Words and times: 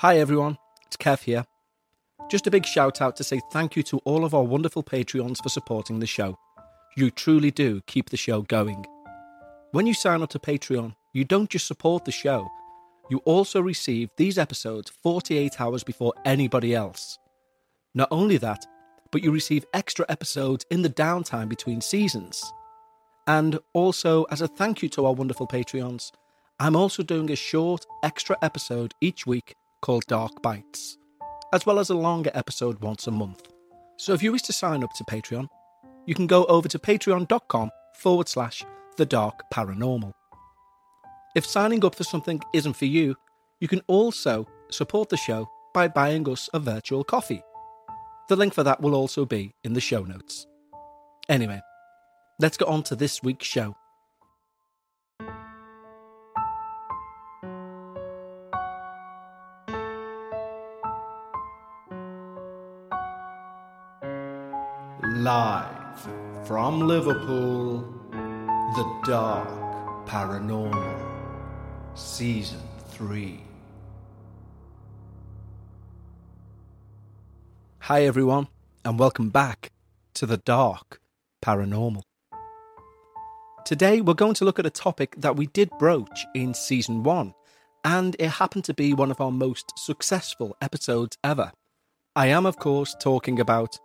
Hi 0.00 0.16
everyone, 0.16 0.56
it's 0.86 0.96
Kev 0.96 1.20
here. 1.24 1.44
Just 2.30 2.46
a 2.46 2.50
big 2.50 2.64
shout 2.64 3.02
out 3.02 3.16
to 3.16 3.22
say 3.22 3.38
thank 3.52 3.76
you 3.76 3.82
to 3.82 3.98
all 4.06 4.24
of 4.24 4.32
our 4.34 4.42
wonderful 4.42 4.82
Patreons 4.82 5.42
for 5.42 5.50
supporting 5.50 6.00
the 6.00 6.06
show. 6.06 6.38
You 6.96 7.10
truly 7.10 7.50
do 7.50 7.82
keep 7.86 8.08
the 8.08 8.16
show 8.16 8.40
going. 8.40 8.86
When 9.72 9.86
you 9.86 9.92
sign 9.92 10.22
up 10.22 10.30
to 10.30 10.38
Patreon, 10.38 10.94
you 11.12 11.26
don't 11.26 11.50
just 11.50 11.66
support 11.66 12.06
the 12.06 12.12
show, 12.12 12.48
you 13.10 13.18
also 13.26 13.60
receive 13.60 14.08
these 14.16 14.38
episodes 14.38 14.90
48 15.02 15.60
hours 15.60 15.84
before 15.84 16.14
anybody 16.24 16.74
else. 16.74 17.18
Not 17.94 18.08
only 18.10 18.38
that, 18.38 18.64
but 19.12 19.22
you 19.22 19.30
receive 19.30 19.66
extra 19.74 20.06
episodes 20.08 20.64
in 20.70 20.80
the 20.80 20.88
downtime 20.88 21.50
between 21.50 21.82
seasons. 21.82 22.42
And 23.26 23.58
also, 23.74 24.24
as 24.30 24.40
a 24.40 24.48
thank 24.48 24.82
you 24.82 24.88
to 24.88 25.04
our 25.04 25.12
wonderful 25.12 25.46
Patreons, 25.46 26.10
I'm 26.58 26.74
also 26.74 27.02
doing 27.02 27.30
a 27.30 27.36
short 27.36 27.84
extra 28.02 28.38
episode 28.40 28.94
each 29.02 29.26
week 29.26 29.56
called 29.80 30.06
Dark 30.06 30.42
Bites, 30.42 30.98
as 31.52 31.66
well 31.66 31.78
as 31.78 31.90
a 31.90 31.94
longer 31.94 32.30
episode 32.34 32.80
once 32.80 33.06
a 33.06 33.10
month. 33.10 33.48
So 33.96 34.12
if 34.12 34.22
you 34.22 34.32
wish 34.32 34.42
to 34.42 34.52
sign 34.52 34.82
up 34.82 34.92
to 34.94 35.04
Patreon, 35.04 35.48
you 36.06 36.14
can 36.14 36.26
go 36.26 36.44
over 36.46 36.68
to 36.68 36.78
patreon.com 36.78 37.70
forward 37.96 38.28
slash 38.28 38.64
the 38.96 39.06
dark 39.06 39.42
paranormal. 39.52 40.12
If 41.34 41.46
signing 41.46 41.84
up 41.84 41.94
for 41.94 42.04
something 42.04 42.40
isn't 42.52 42.74
for 42.74 42.86
you, 42.86 43.14
you 43.60 43.68
can 43.68 43.82
also 43.86 44.46
support 44.70 45.08
the 45.08 45.16
show 45.16 45.48
by 45.72 45.88
buying 45.88 46.28
us 46.28 46.48
a 46.52 46.58
virtual 46.58 47.04
coffee. 47.04 47.42
The 48.28 48.36
link 48.36 48.54
for 48.54 48.62
that 48.62 48.80
will 48.80 48.94
also 48.94 49.24
be 49.24 49.54
in 49.64 49.72
the 49.72 49.80
show 49.80 50.02
notes. 50.02 50.46
Anyway, 51.28 51.60
let's 52.40 52.56
get 52.56 52.68
on 52.68 52.82
to 52.84 52.96
this 52.96 53.22
week's 53.22 53.46
show. 53.46 53.76
From 66.50 66.80
Liverpool, 66.80 67.78
The 68.10 69.00
Dark 69.04 69.48
Paranormal, 70.04 71.00
Season 71.94 72.58
3. 72.88 73.40
Hi, 77.78 78.04
everyone, 78.04 78.48
and 78.84 78.98
welcome 78.98 79.30
back 79.30 79.70
to 80.14 80.26
The 80.26 80.38
Dark 80.38 81.00
Paranormal. 81.40 82.02
Today, 83.64 84.00
we're 84.00 84.14
going 84.14 84.34
to 84.34 84.44
look 84.44 84.58
at 84.58 84.66
a 84.66 84.70
topic 84.70 85.14
that 85.18 85.36
we 85.36 85.46
did 85.46 85.70
broach 85.78 86.26
in 86.34 86.52
Season 86.54 87.04
1, 87.04 87.32
and 87.84 88.16
it 88.18 88.26
happened 88.28 88.64
to 88.64 88.74
be 88.74 88.92
one 88.92 89.12
of 89.12 89.20
our 89.20 89.30
most 89.30 89.72
successful 89.78 90.56
episodes 90.60 91.16
ever. 91.22 91.52
I 92.16 92.26
am, 92.26 92.44
of 92.44 92.56
course, 92.56 92.96
talking 92.98 93.38
about 93.38 93.78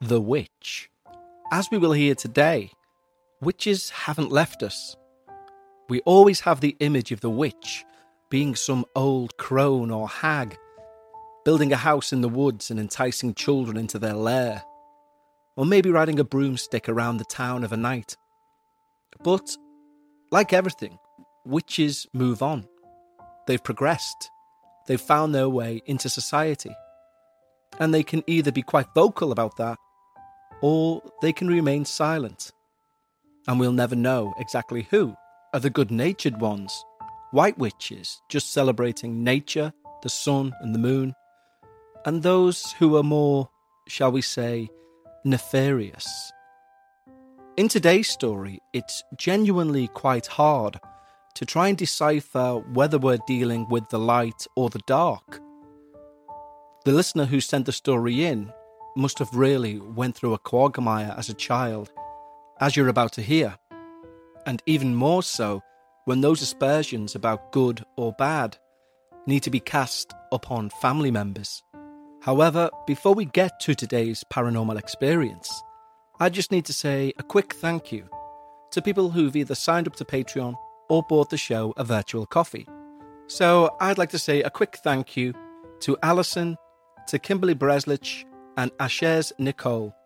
the 0.00 0.20
witch. 0.20 0.89
As 1.52 1.68
we 1.68 1.78
will 1.78 1.90
hear 1.90 2.14
today, 2.14 2.70
witches 3.40 3.90
haven't 3.90 4.30
left 4.30 4.62
us. 4.62 4.96
We 5.88 5.98
always 6.02 6.38
have 6.40 6.60
the 6.60 6.76
image 6.78 7.10
of 7.10 7.22
the 7.22 7.30
witch 7.30 7.84
being 8.30 8.54
some 8.54 8.84
old 8.94 9.36
crone 9.36 9.90
or 9.90 10.08
hag, 10.08 10.56
building 11.44 11.72
a 11.72 11.76
house 11.76 12.12
in 12.12 12.20
the 12.20 12.28
woods 12.28 12.70
and 12.70 12.78
enticing 12.78 13.34
children 13.34 13.76
into 13.76 13.98
their 13.98 14.14
lair, 14.14 14.62
or 15.56 15.66
maybe 15.66 15.90
riding 15.90 16.20
a 16.20 16.24
broomstick 16.24 16.88
around 16.88 17.16
the 17.16 17.24
town 17.24 17.64
of 17.64 17.72
a 17.72 17.76
night. 17.76 18.16
But, 19.24 19.56
like 20.30 20.52
everything, 20.52 21.00
witches 21.44 22.06
move 22.12 22.44
on. 22.44 22.68
They've 23.48 23.64
progressed, 23.64 24.30
they've 24.86 25.00
found 25.00 25.34
their 25.34 25.48
way 25.48 25.82
into 25.86 26.08
society, 26.08 26.76
and 27.80 27.92
they 27.92 28.04
can 28.04 28.22
either 28.28 28.52
be 28.52 28.62
quite 28.62 28.94
vocal 28.94 29.32
about 29.32 29.56
that 29.56 29.78
or 30.62 31.02
they 31.22 31.32
can 31.32 31.48
remain 31.48 31.84
silent. 31.84 32.52
And 33.48 33.58
we'll 33.58 33.72
never 33.72 33.96
know 33.96 34.34
exactly 34.38 34.86
who 34.90 35.16
are 35.52 35.60
the 35.60 35.70
good 35.70 35.90
natured 35.90 36.40
ones, 36.40 36.84
white 37.32 37.58
witches 37.58 38.20
just 38.28 38.52
celebrating 38.52 39.24
nature, 39.24 39.72
the 40.02 40.08
sun, 40.08 40.52
and 40.60 40.74
the 40.74 40.78
moon, 40.78 41.14
and 42.04 42.22
those 42.22 42.72
who 42.78 42.96
are 42.96 43.02
more, 43.02 43.48
shall 43.88 44.12
we 44.12 44.22
say, 44.22 44.68
nefarious. 45.24 46.32
In 47.56 47.68
today's 47.68 48.08
story, 48.08 48.60
it's 48.72 49.02
genuinely 49.18 49.88
quite 49.88 50.26
hard 50.26 50.80
to 51.34 51.44
try 51.44 51.68
and 51.68 51.76
decipher 51.76 52.62
whether 52.72 52.98
we're 52.98 53.18
dealing 53.26 53.68
with 53.68 53.88
the 53.90 53.98
light 53.98 54.46
or 54.56 54.70
the 54.70 54.80
dark. 54.86 55.40
The 56.84 56.92
listener 56.92 57.26
who 57.26 57.40
sent 57.40 57.66
the 57.66 57.72
story 57.72 58.24
in 58.24 58.52
must 58.96 59.18
have 59.18 59.34
really 59.34 59.78
went 59.78 60.16
through 60.16 60.34
a 60.34 60.38
quagmire 60.38 61.14
as 61.16 61.28
a 61.28 61.34
child, 61.34 61.92
as 62.60 62.76
you're 62.76 62.88
about 62.88 63.12
to 63.12 63.22
hear, 63.22 63.56
and 64.46 64.62
even 64.66 64.94
more 64.94 65.22
so 65.22 65.62
when 66.04 66.20
those 66.20 66.42
aspersions 66.42 67.14
about 67.14 67.52
good 67.52 67.84
or 67.96 68.12
bad 68.12 68.56
need 69.26 69.42
to 69.42 69.50
be 69.50 69.60
cast 69.60 70.12
upon 70.32 70.70
family 70.80 71.10
members. 71.10 71.62
However, 72.22 72.70
before 72.86 73.14
we 73.14 73.24
get 73.26 73.60
to 73.60 73.74
today's 73.74 74.24
paranormal 74.32 74.78
experience, 74.78 75.62
I 76.18 76.28
just 76.28 76.52
need 76.52 76.66
to 76.66 76.72
say 76.72 77.12
a 77.18 77.22
quick 77.22 77.54
thank 77.54 77.92
you 77.92 78.08
to 78.72 78.82
people 78.82 79.10
who've 79.10 79.36
either 79.36 79.54
signed 79.54 79.86
up 79.86 79.96
to 79.96 80.04
Patreon 80.04 80.54
or 80.88 81.02
bought 81.02 81.30
the 81.30 81.38
show 81.38 81.72
a 81.76 81.84
virtual 81.84 82.26
coffee. 82.26 82.66
So 83.26 83.74
I'd 83.80 83.98
like 83.98 84.10
to 84.10 84.18
say 84.18 84.42
a 84.42 84.50
quick 84.50 84.78
thank 84.82 85.16
you 85.16 85.32
to 85.80 85.96
Alison, 86.02 86.56
to 87.08 87.18
Kimberly 87.18 87.54
Breslich, 87.54 88.24
and 88.60 88.70
Ashes 88.78 89.32
Nicole. 89.38 89.96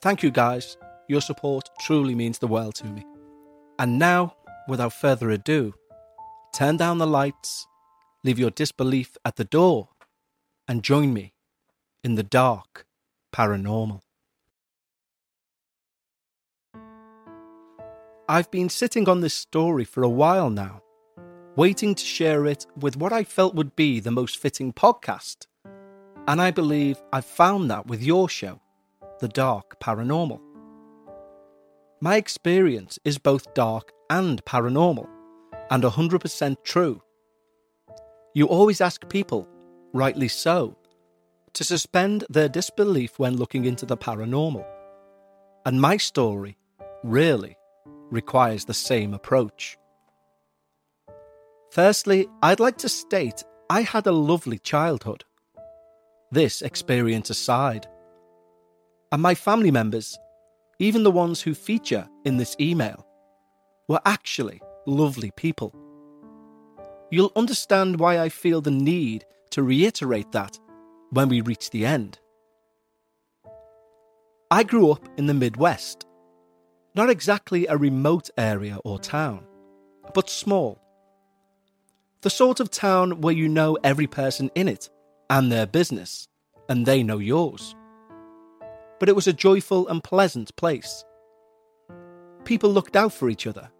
Thank 0.00 0.24
you 0.24 0.32
guys. 0.32 0.76
Your 1.08 1.20
support 1.20 1.70
truly 1.78 2.16
means 2.16 2.40
the 2.40 2.48
world 2.48 2.74
to 2.76 2.86
me. 2.86 3.04
And 3.78 3.96
now, 3.96 4.34
without 4.66 4.92
further 4.92 5.30
ado, 5.30 5.72
turn 6.52 6.76
down 6.76 6.98
the 6.98 7.06
lights, 7.06 7.64
leave 8.24 8.40
your 8.40 8.50
disbelief 8.50 9.16
at 9.24 9.36
the 9.36 9.44
door, 9.44 9.90
and 10.66 10.82
join 10.82 11.14
me 11.14 11.34
in 12.02 12.16
the 12.16 12.24
dark 12.24 12.86
paranormal. 13.32 14.00
I've 18.28 18.50
been 18.50 18.68
sitting 18.68 19.08
on 19.08 19.20
this 19.20 19.34
story 19.34 19.84
for 19.84 20.02
a 20.02 20.08
while 20.08 20.50
now, 20.50 20.82
waiting 21.54 21.94
to 21.94 22.04
share 22.04 22.46
it 22.46 22.66
with 22.76 22.96
what 22.96 23.12
I 23.12 23.22
felt 23.22 23.54
would 23.54 23.76
be 23.76 24.00
the 24.00 24.10
most 24.10 24.38
fitting 24.38 24.72
podcast. 24.72 25.46
And 26.28 26.40
I 26.40 26.52
believe 26.52 27.02
I've 27.12 27.24
found 27.24 27.70
that 27.70 27.86
with 27.86 28.00
your 28.00 28.28
show, 28.28 28.60
The 29.18 29.28
Dark 29.28 29.80
Paranormal. 29.80 30.40
My 32.00 32.16
experience 32.16 32.98
is 33.04 33.18
both 33.18 33.54
dark 33.54 33.90
and 34.08 34.44
paranormal, 34.44 35.08
and 35.70 35.82
100% 35.82 36.56
true. 36.62 37.02
You 38.34 38.46
always 38.46 38.80
ask 38.80 39.08
people, 39.08 39.48
rightly 39.92 40.28
so, 40.28 40.76
to 41.54 41.64
suspend 41.64 42.24
their 42.30 42.48
disbelief 42.48 43.18
when 43.18 43.36
looking 43.36 43.64
into 43.64 43.84
the 43.84 43.96
paranormal. 43.96 44.64
And 45.66 45.80
my 45.80 45.96
story, 45.96 46.56
really, 47.02 47.56
requires 48.10 48.64
the 48.64 48.74
same 48.74 49.12
approach. 49.12 49.76
Firstly, 51.72 52.28
I'd 52.42 52.60
like 52.60 52.78
to 52.78 52.88
state 52.88 53.42
I 53.68 53.82
had 53.82 54.06
a 54.06 54.12
lovely 54.12 54.58
childhood. 54.58 55.24
This 56.32 56.62
experience 56.62 57.28
aside. 57.28 57.86
And 59.12 59.20
my 59.20 59.34
family 59.34 59.70
members, 59.70 60.18
even 60.78 61.02
the 61.02 61.10
ones 61.10 61.42
who 61.42 61.52
feature 61.52 62.08
in 62.24 62.38
this 62.38 62.56
email, 62.58 63.06
were 63.86 64.00
actually 64.06 64.62
lovely 64.86 65.30
people. 65.36 65.74
You'll 67.10 67.32
understand 67.36 68.00
why 68.00 68.18
I 68.18 68.30
feel 68.30 68.62
the 68.62 68.70
need 68.70 69.26
to 69.50 69.62
reiterate 69.62 70.32
that 70.32 70.58
when 71.10 71.28
we 71.28 71.42
reach 71.42 71.68
the 71.68 71.84
end. 71.84 72.18
I 74.50 74.62
grew 74.62 74.90
up 74.90 75.06
in 75.18 75.26
the 75.26 75.34
Midwest, 75.34 76.06
not 76.94 77.10
exactly 77.10 77.66
a 77.66 77.76
remote 77.76 78.30
area 78.38 78.78
or 78.86 78.98
town, 78.98 79.44
but 80.14 80.30
small. 80.30 80.80
The 82.22 82.30
sort 82.30 82.58
of 82.58 82.70
town 82.70 83.20
where 83.20 83.34
you 83.34 83.48
know 83.48 83.76
every 83.84 84.06
person 84.06 84.50
in 84.54 84.66
it 84.66 84.88
and 85.32 85.50
their 85.50 85.66
business, 85.66 86.28
and 86.68 86.84
they 86.84 87.02
know 87.02 87.16
yours. 87.16 87.74
But 89.00 89.08
it 89.08 89.16
was 89.16 89.26
a 89.26 89.32
joyful 89.32 89.88
and 89.88 90.04
pleasant 90.04 90.54
place. 90.56 91.06
People 92.44 92.70
looked 92.70 92.96
out 92.96 93.14
for 93.14 93.30
each 93.30 93.46
other. 93.46 93.70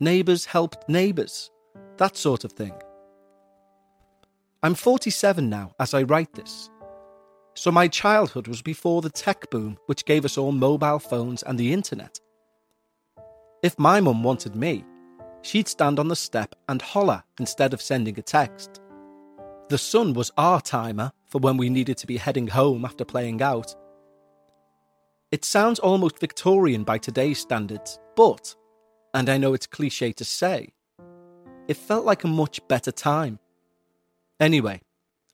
Neighbours 0.00 0.44
helped 0.44 0.88
neighbours, 0.88 1.52
that 1.98 2.16
sort 2.16 2.42
of 2.42 2.50
thing. 2.50 2.74
I'm 4.64 4.74
47 4.74 5.48
now 5.48 5.72
as 5.78 5.94
I 5.94 6.02
write 6.02 6.32
this. 6.34 6.68
So 7.54 7.70
my 7.70 7.86
childhood 7.86 8.48
was 8.48 8.60
before 8.60 9.02
the 9.02 9.10
tech 9.10 9.50
boom, 9.50 9.78
which 9.86 10.04
gave 10.04 10.24
us 10.24 10.36
all 10.36 10.50
mobile 10.50 10.98
phones 10.98 11.44
and 11.44 11.56
the 11.56 11.72
internet. 11.72 12.18
If 13.62 13.78
my 13.78 14.00
mum 14.00 14.24
wanted 14.24 14.56
me, 14.56 14.84
she'd 15.42 15.68
stand 15.68 16.00
on 16.00 16.08
the 16.08 16.16
step 16.16 16.56
and 16.68 16.82
holler 16.82 17.22
instead 17.38 17.72
of 17.72 17.80
sending 17.80 18.18
a 18.18 18.22
text. 18.22 18.81
The 19.72 19.78
sun 19.78 20.12
was 20.12 20.30
our 20.36 20.60
timer 20.60 21.12
for 21.24 21.38
when 21.38 21.56
we 21.56 21.70
needed 21.70 21.96
to 21.96 22.06
be 22.06 22.18
heading 22.18 22.48
home 22.48 22.84
after 22.84 23.06
playing 23.06 23.40
out. 23.40 23.74
It 25.30 25.46
sounds 25.46 25.78
almost 25.78 26.18
Victorian 26.18 26.84
by 26.84 26.98
today's 26.98 27.38
standards, 27.38 27.98
but, 28.14 28.54
and 29.14 29.30
I 29.30 29.38
know 29.38 29.54
it's 29.54 29.66
cliche 29.66 30.12
to 30.12 30.26
say, 30.26 30.74
it 31.68 31.78
felt 31.78 32.04
like 32.04 32.22
a 32.22 32.28
much 32.28 32.60
better 32.68 32.92
time. 32.92 33.38
Anyway, 34.38 34.82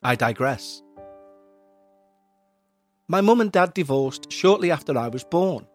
I 0.01 0.15
digress. 0.15 0.83
My 3.09 3.19
mum 3.19 3.41
and 3.41 3.51
dad 3.51 3.73
divorced 3.73 4.31
shortly 4.31 4.71
after 4.71 4.97
I 4.97 5.09
was 5.09 5.25
born, 5.25 5.67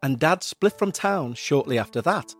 and 0.00 0.16
dad 0.20 0.44
split 0.44 0.78
from 0.78 0.92
town 0.92 1.34
shortly 1.34 1.76
after 1.76 2.00
that. 2.02 2.36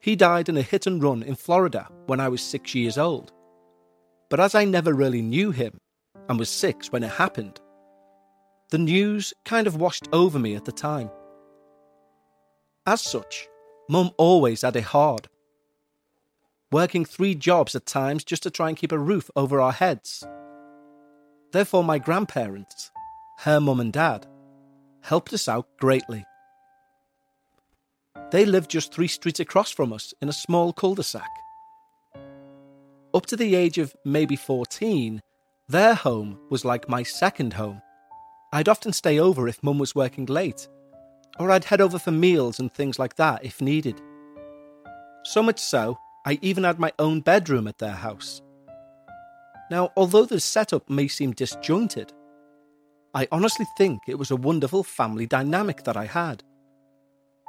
He 0.00 0.16
died 0.16 0.48
in 0.48 0.56
a 0.56 0.62
hit 0.62 0.88
and 0.88 1.00
run 1.00 1.22
in 1.22 1.36
Florida 1.36 1.86
when 2.06 2.18
I 2.18 2.28
was 2.28 2.42
six 2.42 2.74
years 2.74 2.98
old. 2.98 3.32
But 4.32 4.40
as 4.40 4.54
I 4.54 4.64
never 4.64 4.94
really 4.94 5.20
knew 5.20 5.50
him 5.50 5.78
and 6.26 6.38
was 6.38 6.48
six 6.48 6.90
when 6.90 7.02
it 7.02 7.10
happened, 7.10 7.60
the 8.70 8.78
news 8.78 9.34
kind 9.44 9.66
of 9.66 9.76
washed 9.76 10.08
over 10.10 10.38
me 10.38 10.54
at 10.54 10.64
the 10.64 10.72
time. 10.72 11.10
As 12.86 13.02
such, 13.02 13.46
Mum 13.90 14.10
always 14.16 14.62
had 14.62 14.74
it 14.76 14.84
hard 14.84 15.28
working 16.70 17.04
three 17.04 17.34
jobs 17.34 17.74
at 17.74 17.84
times 17.84 18.24
just 18.24 18.42
to 18.44 18.50
try 18.50 18.68
and 18.68 18.78
keep 18.78 18.90
a 18.92 18.98
roof 18.98 19.30
over 19.36 19.60
our 19.60 19.70
heads. 19.70 20.26
Therefore, 21.52 21.84
my 21.84 21.98
grandparents, 21.98 22.90
her 23.40 23.60
mum 23.60 23.80
and 23.80 23.92
dad, 23.92 24.26
helped 25.02 25.34
us 25.34 25.46
out 25.46 25.68
greatly. 25.78 26.24
They 28.30 28.46
lived 28.46 28.70
just 28.70 28.94
three 28.94 29.08
streets 29.08 29.40
across 29.40 29.70
from 29.70 29.92
us 29.92 30.14
in 30.22 30.30
a 30.30 30.32
small 30.32 30.72
cul 30.72 30.94
de 30.94 31.02
sac. 31.02 31.28
Up 33.14 33.26
to 33.26 33.36
the 33.36 33.54
age 33.54 33.76
of 33.76 33.94
maybe 34.06 34.36
14, 34.36 35.20
their 35.68 35.94
home 35.94 36.38
was 36.50 36.64
like 36.64 36.88
my 36.88 37.02
second 37.02 37.52
home. 37.52 37.82
I'd 38.54 38.70
often 38.70 38.92
stay 38.94 39.18
over 39.18 39.46
if 39.46 39.62
mum 39.62 39.78
was 39.78 39.94
working 39.94 40.24
late, 40.24 40.66
or 41.38 41.50
I'd 41.50 41.64
head 41.64 41.82
over 41.82 41.98
for 41.98 42.10
meals 42.10 42.58
and 42.58 42.72
things 42.72 42.98
like 42.98 43.16
that 43.16 43.44
if 43.44 43.60
needed. 43.60 44.00
So 45.24 45.42
much 45.42 45.60
so 45.60 45.98
I 46.24 46.38
even 46.40 46.64
had 46.64 46.78
my 46.78 46.92
own 46.98 47.20
bedroom 47.20 47.68
at 47.68 47.78
their 47.78 47.92
house. 47.92 48.40
Now, 49.70 49.92
although 49.94 50.24
the 50.24 50.40
setup 50.40 50.88
may 50.88 51.06
seem 51.06 51.32
disjointed, 51.32 52.12
I 53.14 53.28
honestly 53.30 53.66
think 53.76 54.00
it 54.08 54.18
was 54.18 54.30
a 54.30 54.36
wonderful 54.36 54.82
family 54.82 55.26
dynamic 55.26 55.84
that 55.84 55.98
I 55.98 56.06
had, 56.06 56.42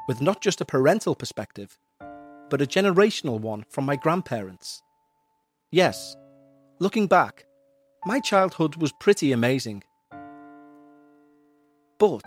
with 0.10 0.20
not 0.20 0.42
just 0.42 0.60
a 0.60 0.66
parental 0.66 1.16
perspective, 1.16 1.80
but 2.50 2.62
a 2.62 2.66
generational 2.66 3.40
one 3.40 3.64
from 3.70 3.86
my 3.86 3.96
grandparents. 3.96 4.83
Yes, 5.74 6.16
looking 6.78 7.08
back, 7.08 7.46
my 8.06 8.20
childhood 8.20 8.76
was 8.76 8.94
pretty 9.00 9.32
amazing. 9.32 9.82
But 11.98 12.22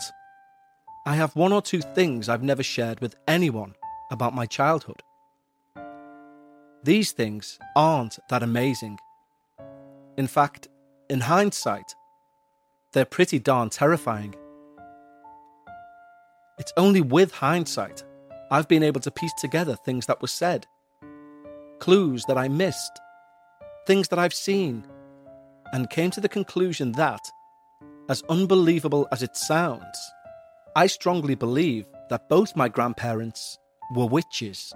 I 1.06 1.14
have 1.14 1.36
one 1.36 1.52
or 1.52 1.62
two 1.62 1.80
things 1.80 2.28
I've 2.28 2.42
never 2.42 2.64
shared 2.64 2.98
with 2.98 3.14
anyone 3.28 3.76
about 4.10 4.34
my 4.34 4.46
childhood. 4.46 5.00
These 6.82 7.12
things 7.12 7.56
aren't 7.76 8.18
that 8.30 8.42
amazing. 8.42 8.98
In 10.16 10.26
fact, 10.26 10.66
in 11.08 11.20
hindsight, 11.20 11.94
they're 12.94 13.04
pretty 13.04 13.38
darn 13.38 13.70
terrifying. 13.70 14.34
It's 16.58 16.72
only 16.76 17.00
with 17.00 17.30
hindsight 17.30 18.02
I've 18.50 18.66
been 18.66 18.82
able 18.82 19.02
to 19.02 19.12
piece 19.12 19.34
together 19.34 19.76
things 19.76 20.06
that 20.06 20.20
were 20.20 20.26
said, 20.26 20.66
clues 21.78 22.24
that 22.26 22.36
I 22.36 22.48
missed, 22.48 23.00
things 23.86 24.08
that 24.08 24.18
I've 24.18 24.34
seen, 24.34 24.86
and 25.72 25.90
came 25.90 26.10
to 26.12 26.20
the 26.20 26.28
conclusion 26.28 26.92
that, 26.92 27.20
as 28.08 28.22
unbelievable 28.28 29.08
as 29.12 29.22
it 29.22 29.36
sounds, 29.36 29.98
I 30.74 30.86
strongly 30.86 31.34
believe 31.34 31.86
that 32.10 32.28
both 32.28 32.54
my 32.56 32.68
grandparents 32.68 33.58
were 33.94 34.06
witches 34.06 34.74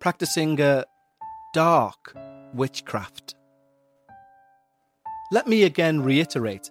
practicing 0.00 0.60
a 0.60 0.84
dark 1.52 2.14
witchcraft. 2.54 3.34
Let 5.32 5.46
me 5.46 5.64
again 5.64 6.02
reiterate 6.02 6.70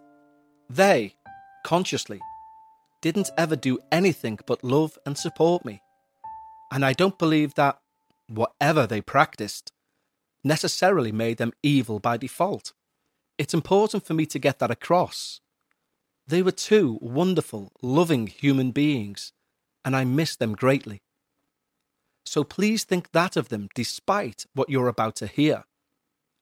they, 0.69 1.15
consciously, 1.65 2.21
didn't 3.01 3.29
ever 3.37 3.55
do 3.55 3.77
anything 3.91 4.39
but 4.47 4.63
love 4.63 4.97
and 5.05 5.17
support 5.17 5.65
me. 5.65 5.81
And 6.71 6.83
I 6.85 6.93
don't 6.93 7.19
believe 7.19 7.53
that 7.55 7.77
whatever 8.27 8.87
they 8.87 9.01
practiced 9.01 9.71
necessarily 10.45 11.11
made 11.11 11.37
them 11.37 11.51
evil 11.61 11.99
by 11.99 12.15
default. 12.15 12.71
It's 13.37 13.53
important 13.53 14.05
for 14.05 14.13
me 14.13 14.25
to 14.27 14.39
get 14.39 14.59
that 14.59 14.71
across. 14.71 15.41
They 16.27 16.41
were 16.41 16.51
two 16.51 16.97
wonderful, 17.01 17.71
loving 17.81 18.27
human 18.27 18.71
beings, 18.71 19.33
and 19.83 19.95
I 19.95 20.05
miss 20.05 20.35
them 20.35 20.53
greatly. 20.53 21.01
So 22.25 22.43
please 22.43 22.83
think 22.83 23.11
that 23.11 23.35
of 23.35 23.49
them 23.49 23.69
despite 23.75 24.45
what 24.53 24.69
you're 24.69 24.87
about 24.87 25.15
to 25.17 25.27
hear, 25.27 25.65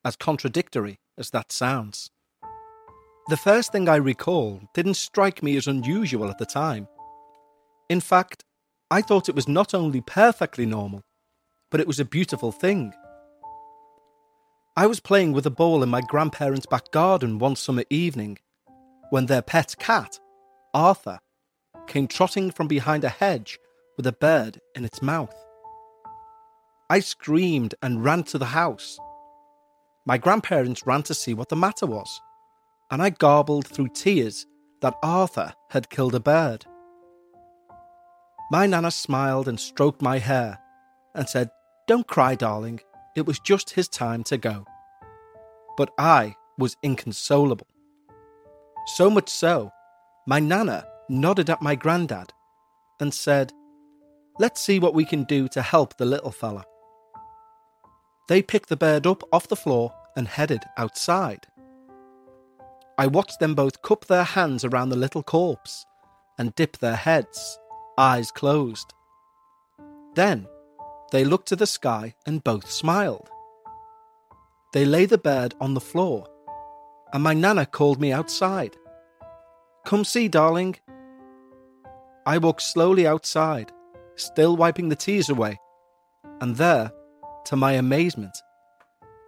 as 0.05 0.15
contradictory 0.15 0.99
as 1.17 1.31
that 1.31 1.51
sounds. 1.51 2.09
The 3.29 3.37
first 3.37 3.71
thing 3.71 3.87
I 3.87 3.95
recall 3.95 4.61
didn't 4.73 4.95
strike 4.95 5.41
me 5.41 5.55
as 5.55 5.67
unusual 5.67 6.29
at 6.29 6.37
the 6.37 6.45
time. 6.45 6.87
In 7.89 8.01
fact, 8.01 8.43
I 8.91 9.01
thought 9.01 9.29
it 9.29 9.35
was 9.35 9.47
not 9.47 9.73
only 9.73 10.01
perfectly 10.01 10.65
normal, 10.65 11.01
but 11.71 11.79
it 11.79 11.87
was 11.87 11.99
a 11.99 12.05
beautiful 12.05 12.51
thing. 12.51 12.93
I 14.75 14.87
was 14.87 14.99
playing 14.99 15.33
with 15.33 15.45
a 15.45 15.51
ball 15.51 15.83
in 15.83 15.89
my 15.89 16.01
grandparents' 16.01 16.65
back 16.65 16.89
garden 16.89 17.37
one 17.37 17.55
summer 17.55 17.83
evening 17.91 18.39
when 19.11 19.27
their 19.27 19.43
pet 19.43 19.75
cat, 19.77 20.19
Arthur, 20.73 21.19
came 21.85 22.07
trotting 22.07 22.49
from 22.49 22.67
behind 22.67 23.03
a 23.03 23.09
hedge 23.09 23.59
with 23.97 24.07
a 24.07 24.11
bird 24.11 24.59
in 24.73 24.83
its 24.83 24.99
mouth. 24.99 25.35
I 26.89 27.01
screamed 27.01 27.75
and 27.83 28.03
ran 28.03 28.23
to 28.23 28.39
the 28.39 28.45
house. 28.45 28.97
My 30.07 30.17
grandparents 30.17 30.87
ran 30.87 31.03
to 31.03 31.13
see 31.13 31.35
what 31.35 31.49
the 31.49 31.55
matter 31.55 31.85
was, 31.85 32.19
and 32.89 32.99
I 32.99 33.11
garbled 33.11 33.67
through 33.67 33.89
tears 33.89 34.47
that 34.81 34.97
Arthur 35.03 35.53
had 35.69 35.91
killed 35.91 36.15
a 36.15 36.19
bird. 36.19 36.65
My 38.49 38.65
nana 38.65 38.89
smiled 38.89 39.47
and 39.47 39.59
stroked 39.59 40.01
my 40.01 40.17
hair 40.17 40.57
and 41.13 41.29
said, 41.29 41.51
Don't 41.87 42.07
cry, 42.07 42.33
darling, 42.33 42.79
it 43.15 43.25
was 43.25 43.39
just 43.39 43.71
his 43.71 43.87
time 43.87 44.23
to 44.25 44.37
go. 44.37 44.65
But 45.77 45.91
I 45.97 46.35
was 46.57 46.77
inconsolable. 46.83 47.67
So 48.95 49.09
much 49.09 49.29
so, 49.29 49.71
my 50.27 50.39
nana 50.39 50.85
nodded 51.09 51.49
at 51.49 51.61
my 51.61 51.75
granddad 51.75 52.33
and 52.99 53.13
said, 53.13 53.51
Let's 54.39 54.61
see 54.61 54.79
what 54.79 54.95
we 54.95 55.05
can 55.05 55.25
do 55.25 55.47
to 55.49 55.61
help 55.61 55.97
the 55.97 56.05
little 56.05 56.31
fella. 56.31 56.65
They 58.29 58.41
picked 58.41 58.69
the 58.69 58.75
bird 58.75 59.05
up 59.05 59.23
off 59.31 59.47
the 59.47 59.55
floor 59.55 59.93
and 60.15 60.27
headed 60.27 60.63
outside. 60.77 61.47
I 62.97 63.07
watched 63.07 63.39
them 63.39 63.55
both 63.55 63.81
cup 63.81 64.05
their 64.05 64.23
hands 64.23 64.63
around 64.63 64.89
the 64.89 64.95
little 64.95 65.23
corpse 65.23 65.85
and 66.37 66.55
dip 66.55 66.77
their 66.77 66.95
heads, 66.95 67.59
eyes 67.97 68.31
closed. 68.31 68.93
Then 70.15 70.47
They 71.13 71.23
looked 71.23 71.49
to 71.49 71.55
the 71.55 71.67
sky 71.67 72.15
and 72.25 72.43
both 72.43 72.71
smiled. 72.71 73.29
They 74.73 74.83
lay 74.83 75.05
the 75.05 75.19
bird 75.19 75.53
on 75.61 75.75
the 75.75 75.79
floor, 75.79 76.27
and 77.13 77.21
my 77.21 77.35
nana 77.35 77.67
called 77.67 78.01
me 78.01 78.11
outside. 78.11 78.75
Come 79.85 80.05
see, 80.05 80.27
darling. 80.27 80.77
I 82.25 82.39
walked 82.39 82.63
slowly 82.63 83.05
outside, 83.05 83.71
still 84.15 84.57
wiping 84.57 84.89
the 84.89 84.95
tears 84.95 85.29
away, 85.29 85.59
and 86.41 86.55
there, 86.55 86.91
to 87.45 87.55
my 87.55 87.73
amazement, 87.73 88.35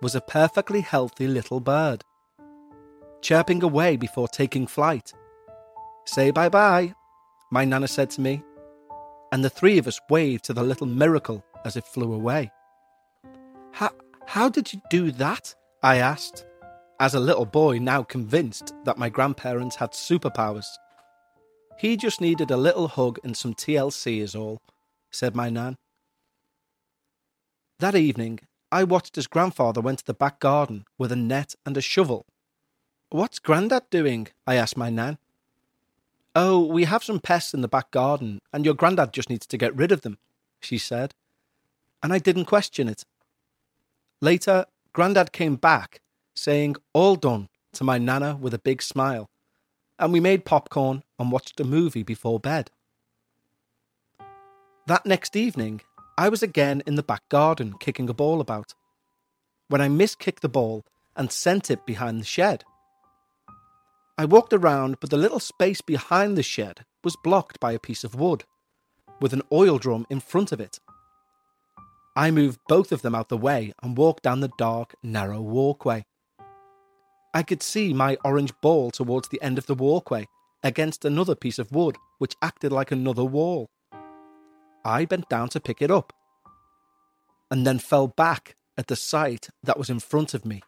was 0.02 0.16
a 0.16 0.22
perfectly 0.22 0.82
healthy 0.82 1.28
little 1.28 1.60
bird, 1.60 2.04
chirping 3.22 3.62
away 3.62 3.96
before 3.96 4.28
taking 4.28 4.66
flight. 4.66 5.14
Say 6.06 6.32
bye 6.32 6.50
bye, 6.50 6.96
my 7.52 7.64
nana 7.64 7.88
said 7.88 8.10
to 8.12 8.22
me, 8.22 8.42
and 9.32 9.46
the 9.46 9.52
three 9.52 9.78
of 9.78 9.86
us 9.86 10.00
waved 10.10 10.46
to 10.46 10.54
the 10.54 10.64
little 10.64 10.88
miracle 10.88 11.46
as 11.66 11.76
it 11.76 11.86
flew 11.86 12.14
away. 12.14 12.52
How, 13.72 13.92
how 14.26 14.48
did 14.50 14.72
you 14.72 14.82
do 14.90 15.12
that? 15.12 15.54
I 15.84 15.98
asked, 15.98 16.46
as 17.00 17.14
a 17.14 17.20
little 17.20 17.46
boy 17.46 17.80
now 17.80 18.04
convinced 18.04 18.74
that 18.86 18.98
my 18.98 19.10
grandparents 19.10 19.76
had 19.76 19.92
superpowers. 19.92 20.68
He 21.78 21.98
just 21.98 22.22
needed 22.22 22.52
a 22.52 22.58
little 22.58 22.88
hug 22.88 23.20
and 23.24 23.36
some 23.36 23.54
TLC, 23.54 24.22
is 24.22 24.34
all, 24.34 24.62
said 25.12 25.36
my 25.36 25.50
nan. 25.50 25.78
That 27.80 27.96
evening, 27.96 28.40
I 28.72 28.86
watched 28.86 29.18
as 29.18 29.28
grandfather 29.28 29.82
went 29.82 30.00
to 30.00 30.06
the 30.06 30.14
back 30.14 30.40
garden 30.40 30.86
with 30.98 31.12
a 31.12 31.18
net 31.18 31.56
and 31.66 31.76
a 31.76 31.82
shovel. 31.82 32.26
What's 33.10 33.40
Grandad 33.40 33.90
doing? 33.90 34.30
I 34.48 34.56
asked 34.56 34.78
my 34.78 34.90
nan. 34.90 35.18
Oh, 36.36 36.66
we 36.66 36.86
have 36.86 37.04
some 37.04 37.20
pests 37.20 37.54
in 37.54 37.62
the 37.62 37.68
back 37.68 37.92
garden, 37.92 38.40
and 38.52 38.66
your 38.66 38.74
Grandad 38.74 39.14
just 39.14 39.30
needs 39.30 39.46
to 39.48 39.58
get 39.58 39.76
rid 39.76 39.92
of 39.92 40.02
them, 40.02 40.18
she 40.60 40.78
said. 40.78 41.14
And 42.06 42.14
I 42.14 42.20
didn't 42.20 42.46
question 42.46 42.88
it. 42.88 43.04
Later, 44.22 44.68
Grandad 44.94 45.32
came 45.32 45.56
back, 45.56 46.02
saying, 46.36 46.76
All 46.94 47.16
done, 47.16 47.50
to 47.74 47.84
my 47.84 47.98
Nana 47.98 48.36
with 48.36 48.54
a 48.54 48.60
big 48.60 48.84
smile, 48.84 49.28
and 49.98 50.14
we 50.14 50.20
made 50.20 50.46
popcorn 50.46 51.02
and 51.18 51.32
watched 51.32 51.60
a 51.60 51.64
movie 51.64 52.04
before 52.04 52.40
bed. 52.40 52.70
That 54.86 55.08
next 55.08 55.36
evening, 55.36 55.82
I 56.16 56.30
was 56.30 56.44
again 56.44 56.84
in 56.86 56.94
the 56.94 57.02
back 57.02 57.28
garden 57.28 57.74
kicking 57.80 58.08
a 58.08 58.14
ball 58.14 58.40
about, 58.40 58.76
when 59.70 59.82
I 59.82 59.88
miskicked 59.88 60.42
the 60.42 60.48
ball 60.48 60.86
and 61.16 61.32
sent 61.32 61.72
it 61.72 61.88
behind 61.88 62.22
the 62.22 62.26
shed. 62.26 62.64
I 64.16 64.26
walked 64.26 64.54
around, 64.54 64.98
but 65.00 65.10
the 65.10 65.18
little 65.18 65.40
space 65.40 65.82
behind 65.82 66.38
the 66.38 66.44
shed 66.44 66.86
was 67.04 67.18
blocked 67.24 67.60
by 67.60 67.72
a 67.72 67.80
piece 67.80 68.04
of 68.04 68.14
wood, 68.14 68.44
with 69.20 69.34
an 69.34 69.42
oil 69.52 69.80
drum 69.80 70.06
in 70.12 70.20
front 70.20 70.52
of 70.52 70.60
it. 70.60 70.80
I 72.16 72.32
moved 72.32 72.60
both 72.68 72.92
of 72.92 73.02
them 73.02 73.14
out 73.14 73.30
the 73.30 73.38
way 73.38 73.74
and 73.84 73.98
walked 73.98 74.24
down 74.24 74.40
the 74.40 74.52
dark, 74.58 74.96
narrow 75.04 75.42
walkway. 75.42 76.06
I 77.34 77.44
could 77.44 77.62
see 77.62 77.94
my 77.94 78.18
orange 78.24 78.54
ball 78.62 78.90
towards 78.92 79.28
the 79.28 79.42
end 79.42 79.58
of 79.58 79.66
the 79.66 79.76
walkway 79.76 80.28
against 80.64 81.04
another 81.04 81.36
piece 81.36 81.60
of 81.60 81.74
wood, 81.74 81.98
which 82.18 82.38
acted 82.42 82.72
like 82.72 82.92
another 82.92 83.26
wall. 83.26 83.68
I 84.86 85.04
bent 85.04 85.28
down 85.28 85.50
to 85.50 85.60
pick 85.60 85.82
it 85.82 85.92
up 85.92 86.14
and 87.52 87.68
then 87.68 87.80
fell 87.80 88.08
back 88.08 88.56
at 88.78 88.88
the 88.88 88.96
sight 88.96 89.50
that 89.64 89.78
was 89.78 89.90
in 89.90 90.00
front 90.00 90.34
of 90.34 90.46
me. 90.46 90.62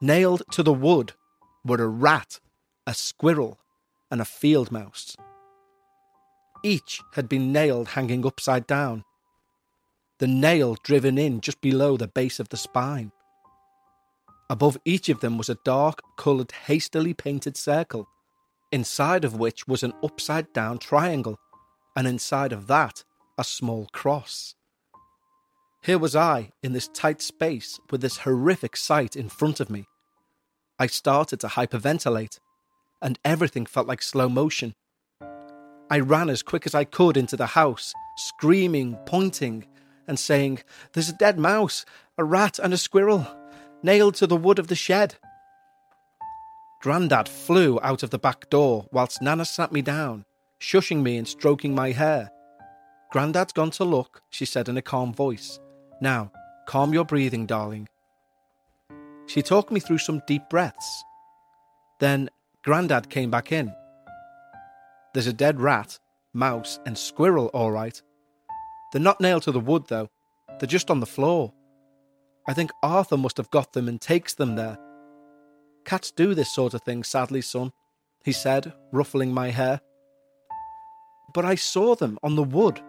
Nailed 0.00 0.42
to 0.52 0.62
the 0.62 0.72
wood 0.72 1.12
were 1.64 1.82
a 1.82 1.88
rat, 1.88 2.40
a 2.86 2.94
squirrel, 2.94 3.58
and 4.10 4.20
a 4.20 4.24
field 4.24 4.72
mouse. 4.72 5.16
Each 6.66 7.00
had 7.12 7.28
been 7.28 7.52
nailed 7.52 7.90
hanging 7.90 8.26
upside 8.26 8.66
down, 8.66 9.04
the 10.18 10.26
nail 10.26 10.76
driven 10.82 11.16
in 11.16 11.40
just 11.40 11.60
below 11.60 11.96
the 11.96 12.08
base 12.08 12.40
of 12.40 12.48
the 12.48 12.56
spine. 12.56 13.12
Above 14.50 14.76
each 14.84 15.08
of 15.08 15.20
them 15.20 15.38
was 15.38 15.48
a 15.48 15.60
dark 15.64 16.00
coloured, 16.16 16.50
hastily 16.50 17.14
painted 17.14 17.56
circle, 17.56 18.08
inside 18.72 19.24
of 19.24 19.38
which 19.38 19.68
was 19.68 19.84
an 19.84 19.92
upside 20.02 20.52
down 20.52 20.78
triangle, 20.78 21.38
and 21.94 22.08
inside 22.08 22.52
of 22.52 22.66
that, 22.66 23.04
a 23.38 23.44
small 23.44 23.86
cross. 23.92 24.56
Here 25.84 25.98
was 25.98 26.16
I 26.16 26.50
in 26.64 26.72
this 26.72 26.88
tight 26.88 27.22
space 27.22 27.78
with 27.92 28.00
this 28.00 28.18
horrific 28.18 28.76
sight 28.76 29.14
in 29.14 29.28
front 29.28 29.60
of 29.60 29.70
me. 29.70 29.84
I 30.80 30.88
started 30.88 31.38
to 31.40 31.46
hyperventilate, 31.46 32.40
and 33.00 33.20
everything 33.24 33.66
felt 33.66 33.86
like 33.86 34.02
slow 34.02 34.28
motion. 34.28 34.74
I 35.88 36.00
ran 36.00 36.30
as 36.30 36.42
quick 36.42 36.66
as 36.66 36.74
I 36.74 36.84
could 36.84 37.16
into 37.16 37.36
the 37.36 37.46
house, 37.46 37.92
screaming, 38.16 38.98
pointing, 39.06 39.66
and 40.08 40.18
saying, 40.18 40.60
There's 40.92 41.08
a 41.08 41.16
dead 41.16 41.38
mouse, 41.38 41.84
a 42.18 42.24
rat, 42.24 42.58
and 42.58 42.74
a 42.74 42.78
squirrel, 42.78 43.26
nailed 43.82 44.16
to 44.16 44.26
the 44.26 44.36
wood 44.36 44.58
of 44.58 44.66
the 44.66 44.74
shed. 44.74 45.16
Grandad 46.82 47.28
flew 47.28 47.78
out 47.82 48.02
of 48.02 48.10
the 48.10 48.18
back 48.18 48.50
door 48.50 48.86
whilst 48.92 49.22
Nana 49.22 49.44
sat 49.44 49.72
me 49.72 49.80
down, 49.80 50.24
shushing 50.60 51.02
me 51.02 51.16
and 51.16 51.26
stroking 51.26 51.74
my 51.74 51.92
hair. 51.92 52.30
Grandad's 53.12 53.52
gone 53.52 53.70
to 53.72 53.84
look, 53.84 54.22
she 54.30 54.44
said 54.44 54.68
in 54.68 54.76
a 54.76 54.82
calm 54.82 55.14
voice. 55.14 55.60
Now, 56.00 56.32
calm 56.66 56.92
your 56.92 57.04
breathing, 57.04 57.46
darling. 57.46 57.88
She 59.26 59.42
talked 59.42 59.70
me 59.70 59.80
through 59.80 59.98
some 59.98 60.22
deep 60.26 60.42
breaths. 60.50 61.04
Then 62.00 62.28
Grandad 62.62 63.08
came 63.08 63.30
back 63.30 63.52
in. 63.52 63.72
There's 65.16 65.26
a 65.26 65.32
dead 65.32 65.62
rat, 65.62 65.98
mouse, 66.34 66.78
and 66.84 66.98
squirrel, 66.98 67.46
all 67.54 67.70
right. 67.70 68.02
They're 68.92 69.00
not 69.00 69.18
nailed 69.18 69.44
to 69.44 69.50
the 69.50 69.58
wood, 69.58 69.84
though. 69.88 70.10
They're 70.58 70.66
just 70.66 70.90
on 70.90 71.00
the 71.00 71.06
floor. 71.06 71.54
I 72.46 72.52
think 72.52 72.70
Arthur 72.82 73.16
must 73.16 73.38
have 73.38 73.50
got 73.50 73.72
them 73.72 73.88
and 73.88 73.98
takes 73.98 74.34
them 74.34 74.56
there. 74.56 74.76
Cats 75.86 76.10
do 76.10 76.34
this 76.34 76.54
sort 76.54 76.74
of 76.74 76.82
thing, 76.82 77.02
sadly, 77.02 77.40
son, 77.40 77.72
he 78.26 78.32
said, 78.32 78.74
ruffling 78.92 79.32
my 79.32 79.48
hair. 79.48 79.80
But 81.32 81.46
I 81.46 81.54
saw 81.54 81.94
them 81.94 82.18
on 82.22 82.36
the 82.36 82.42
wood, 82.42 82.82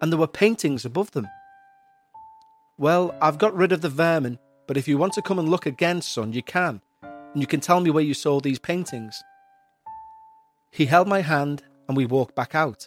and 0.00 0.10
there 0.10 0.18
were 0.18 0.26
paintings 0.26 0.86
above 0.86 1.10
them. 1.10 1.28
Well, 2.78 3.14
I've 3.20 3.36
got 3.36 3.54
rid 3.54 3.72
of 3.72 3.82
the 3.82 3.90
vermin, 3.90 4.38
but 4.66 4.78
if 4.78 4.88
you 4.88 4.96
want 4.96 5.12
to 5.12 5.22
come 5.22 5.38
and 5.38 5.50
look 5.50 5.66
again, 5.66 6.00
son, 6.00 6.32
you 6.32 6.42
can, 6.42 6.80
and 7.02 7.42
you 7.42 7.46
can 7.46 7.60
tell 7.60 7.80
me 7.80 7.90
where 7.90 8.02
you 8.02 8.14
saw 8.14 8.40
these 8.40 8.58
paintings. 8.58 9.22
He 10.70 10.86
held 10.86 11.08
my 11.08 11.20
hand, 11.20 11.62
and 11.88 11.96
we 11.96 12.06
walked 12.06 12.34
back 12.34 12.54
out. 12.54 12.86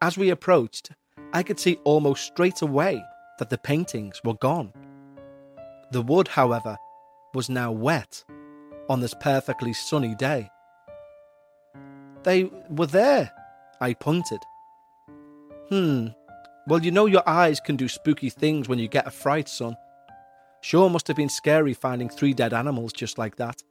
As 0.00 0.16
we 0.16 0.30
approached, 0.30 0.90
I 1.32 1.42
could 1.42 1.58
see 1.58 1.78
almost 1.84 2.24
straight 2.24 2.62
away 2.62 3.02
that 3.38 3.50
the 3.50 3.58
paintings 3.58 4.20
were 4.24 4.34
gone. 4.34 4.72
The 5.92 6.02
wood, 6.02 6.28
however, 6.28 6.76
was 7.34 7.48
now 7.48 7.72
wet 7.72 8.24
on 8.88 9.00
this 9.00 9.14
perfectly 9.20 9.72
sunny 9.72 10.14
day. 10.14 10.50
They 12.24 12.50
were 12.68 12.86
there, 12.86 13.30
I 13.80 13.94
pointed. 13.94 14.40
Hmm, 15.68 16.08
well, 16.66 16.82
you 16.82 16.90
know 16.90 17.06
your 17.06 17.26
eyes 17.28 17.60
can 17.60 17.76
do 17.76 17.88
spooky 17.88 18.30
things 18.30 18.68
when 18.68 18.78
you 18.78 18.88
get 18.88 19.06
a 19.06 19.10
fright, 19.10 19.48
son. 19.48 19.76
Sure 20.60 20.90
must 20.90 21.06
have 21.08 21.16
been 21.16 21.28
scary 21.28 21.74
finding 21.74 22.08
three 22.08 22.34
dead 22.34 22.52
animals 22.52 22.92
just 22.92 23.18
like 23.18 23.36
that. 23.36 23.62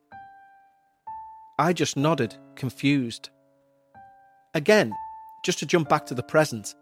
I 1.59 1.73
just 1.73 1.97
nodded, 1.97 2.35
confused. 2.55 3.29
Again, 4.53 4.93
just 5.43 5.59
to 5.59 5.65
jump 5.65 5.89
back 5.89 6.05
to 6.07 6.13
the 6.13 6.23
present, 6.23 6.75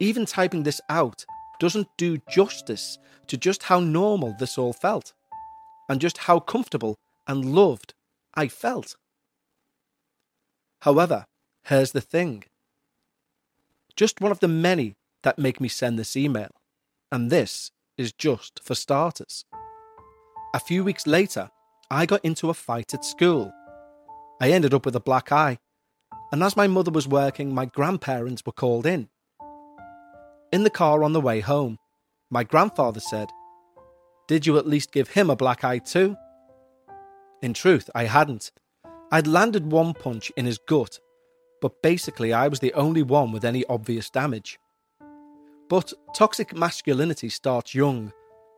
even 0.00 0.24
typing 0.24 0.62
this 0.62 0.80
out 0.88 1.24
doesn't 1.60 1.88
do 1.98 2.18
justice 2.30 2.98
to 3.26 3.36
just 3.36 3.64
how 3.64 3.80
normal 3.80 4.34
this 4.38 4.56
all 4.56 4.72
felt, 4.72 5.12
and 5.88 6.00
just 6.00 6.18
how 6.18 6.40
comfortable 6.40 6.96
and 7.26 7.54
loved 7.54 7.94
I 8.34 8.48
felt. 8.48 8.96
However, 10.82 11.26
here's 11.64 11.92
the 11.92 12.00
thing 12.00 12.44
just 13.96 14.20
one 14.20 14.30
of 14.30 14.40
the 14.40 14.48
many 14.48 14.94
that 15.24 15.38
make 15.38 15.60
me 15.60 15.68
send 15.68 15.98
this 15.98 16.16
email, 16.16 16.50
and 17.10 17.30
this 17.30 17.72
is 17.96 18.12
just 18.12 18.60
for 18.62 18.74
starters. 18.74 19.44
A 20.54 20.60
few 20.60 20.84
weeks 20.84 21.06
later, 21.06 21.50
I 21.90 22.06
got 22.06 22.24
into 22.24 22.48
a 22.48 22.54
fight 22.54 22.94
at 22.94 23.04
school. 23.04 23.52
I 24.40 24.50
ended 24.50 24.72
up 24.72 24.84
with 24.84 24.94
a 24.94 25.00
black 25.00 25.32
eye, 25.32 25.58
and 26.30 26.42
as 26.42 26.56
my 26.56 26.66
mother 26.66 26.90
was 26.90 27.08
working, 27.08 27.52
my 27.52 27.64
grandparents 27.64 28.42
were 28.46 28.52
called 28.52 28.86
in. 28.86 29.08
In 30.52 30.62
the 30.62 30.70
car 30.70 31.02
on 31.02 31.12
the 31.12 31.20
way 31.20 31.40
home, 31.40 31.78
my 32.30 32.44
grandfather 32.44 33.00
said, 33.00 33.30
Did 34.28 34.46
you 34.46 34.56
at 34.58 34.66
least 34.66 34.92
give 34.92 35.08
him 35.08 35.28
a 35.28 35.36
black 35.36 35.64
eye 35.64 35.78
too? 35.78 36.16
In 37.42 37.52
truth, 37.52 37.90
I 37.94 38.04
hadn't. 38.04 38.52
I'd 39.10 39.26
landed 39.26 39.72
one 39.72 39.94
punch 39.94 40.30
in 40.36 40.46
his 40.46 40.58
gut, 40.58 40.98
but 41.60 41.82
basically 41.82 42.32
I 42.32 42.48
was 42.48 42.60
the 42.60 42.74
only 42.74 43.02
one 43.02 43.32
with 43.32 43.44
any 43.44 43.64
obvious 43.66 44.08
damage. 44.10 44.58
But 45.68 45.92
toxic 46.14 46.54
masculinity 46.54 47.28
starts 47.28 47.74
young, 47.74 48.12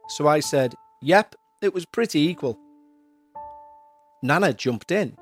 so 0.09 0.29
I 0.29 0.41
said, 0.41 0.75
Yep, 1.03 1.35
it 1.63 1.73
was 1.73 1.87
pretty 1.87 2.21
equal. 2.21 2.59
Nana 4.23 4.53
jumped 4.53 4.91
in. 4.91 5.17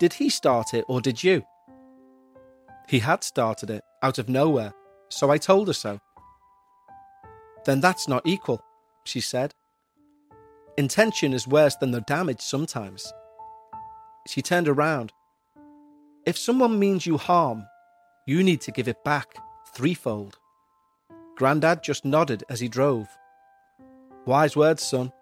Did 0.00 0.14
he 0.14 0.30
start 0.30 0.74
it 0.74 0.84
or 0.88 1.00
did 1.00 1.22
you? 1.22 1.44
He 2.88 2.98
had 2.98 3.22
started 3.22 3.70
it 3.70 3.84
out 4.02 4.18
of 4.18 4.28
nowhere 4.28 4.74
so 5.10 5.30
I 5.30 5.38
told 5.38 5.66
her 5.66 5.74
so. 5.74 6.00
Then 7.66 7.80
that's 7.80 8.08
not 8.08 8.22
equal, 8.24 8.64
she 9.04 9.20
said. 9.20 9.52
Intention 10.78 11.34
is 11.34 11.46
worse 11.46 11.76
than 11.76 11.90
the 11.90 12.00
damage 12.02 12.40
sometimes. 12.40 13.12
She 14.26 14.40
turned 14.40 14.68
around. 14.68 15.12
If 16.24 16.38
someone 16.38 16.78
means 16.78 17.06
you 17.06 17.18
harm, 17.18 17.66
you 18.26 18.42
need 18.42 18.60
to 18.62 18.72
give 18.72 18.88
it 18.88 19.04
back 19.04 19.34
threefold. 19.74 20.38
Grandad 21.36 21.82
just 21.82 22.04
nodded 22.04 22.44
as 22.48 22.60
he 22.60 22.68
drove. 22.68 23.08
Wise 24.26 24.56
words, 24.56 24.82
son. 24.82 25.12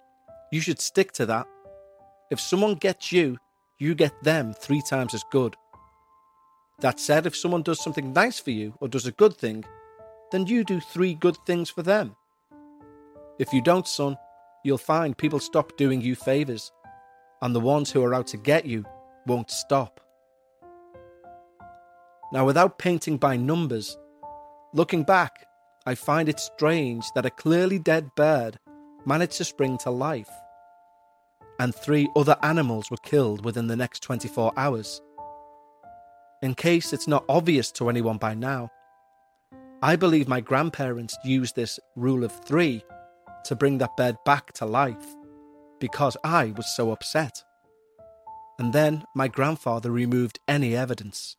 You 0.53 0.61
should 0.61 0.81
stick 0.81 1.13
to 1.13 1.27
that. 1.27 1.47
If 2.31 2.41
someone 2.41 2.75
gets 2.75 3.13
you, 3.13 3.39
you 3.79 3.95
get 3.95 4.23
them 4.23 4.53
three 4.53 4.83
times 4.83 5.15
as 5.15 5.25
good. 5.31 5.57
That 6.81 7.01
said, 7.01 7.27
if 7.27 7.37
someone 7.37 7.63
does 7.63 7.83
something 7.83 8.13
nice 8.13 8.39
for 8.39 8.51
you 8.51 8.75
or 8.81 8.89
does 8.89 9.07
a 9.07 9.13
good 9.13 9.37
thing, 9.37 9.65
then 10.31 10.47
you 10.47 10.65
do 10.65 10.81
three 10.81 11.15
good 11.15 11.37
things 11.47 11.71
for 11.71 11.83
them. 11.83 12.15
If 13.39 13.53
you 13.53 13.63
don't, 13.63 13.87
son, 13.87 14.17
you'll 14.65 14.79
find 14.79 15.17
people 15.17 15.41
stop 15.41 15.77
doing 15.77 16.01
you 16.01 16.15
favours, 16.15 16.73
and 17.41 17.55
the 17.55 17.61
ones 17.61 17.91
who 17.91 18.03
are 18.03 18.15
out 18.15 18.27
to 18.29 18.37
get 18.37 18.67
you 18.67 18.85
won't 19.27 19.51
stop. 19.51 20.01
Now, 22.33 22.45
without 22.45 22.79
painting 22.79 23.17
by 23.17 23.37
numbers, 23.37 23.97
looking 24.75 25.03
back, 25.03 25.47
I 25.87 25.95
find 25.95 26.29
it 26.29 26.41
strange 26.41 27.07
that 27.15 27.27
a 27.27 27.31
clearly 27.31 27.79
dead 27.79 28.11
bird 28.17 28.59
managed 29.07 29.39
to 29.39 29.45
spring 29.45 29.79
to 29.79 29.91
life, 29.91 30.29
and 31.59 31.75
three 31.75 32.09
other 32.15 32.37
animals 32.43 32.91
were 32.91 32.99
killed 32.99 33.45
within 33.45 33.67
the 33.67 33.77
next 33.77 34.03
24 34.03 34.53
hours. 34.57 35.03
In 36.43 36.55
case 36.55 36.93
it's 36.93 37.09
not 37.09 37.25
obvious 37.29 37.73
to 37.73 37.89
anyone 37.89 38.19
by 38.19 38.35
now, 38.35 38.71
I 39.83 39.97
believe 39.97 40.29
my 40.29 40.41
grandparents 40.41 41.17
used 41.25 41.57
this 41.57 41.79
rule 41.97 42.25
of 42.25 42.33
three 42.45 42.85
to 43.45 43.57
bring 43.57 43.79
that 43.79 43.97
bird 43.97 44.17
back 44.25 44.53
to 44.55 44.67
life 44.67 45.15
because 45.81 46.17
I 46.25 46.53
was 46.57 46.75
so 46.75 46.91
upset. 46.91 47.43
And 48.59 48.73
then 48.73 49.05
my 49.15 49.29
grandfather 49.29 49.91
removed 49.91 50.41
any 50.49 50.77
evidence. 50.77 51.37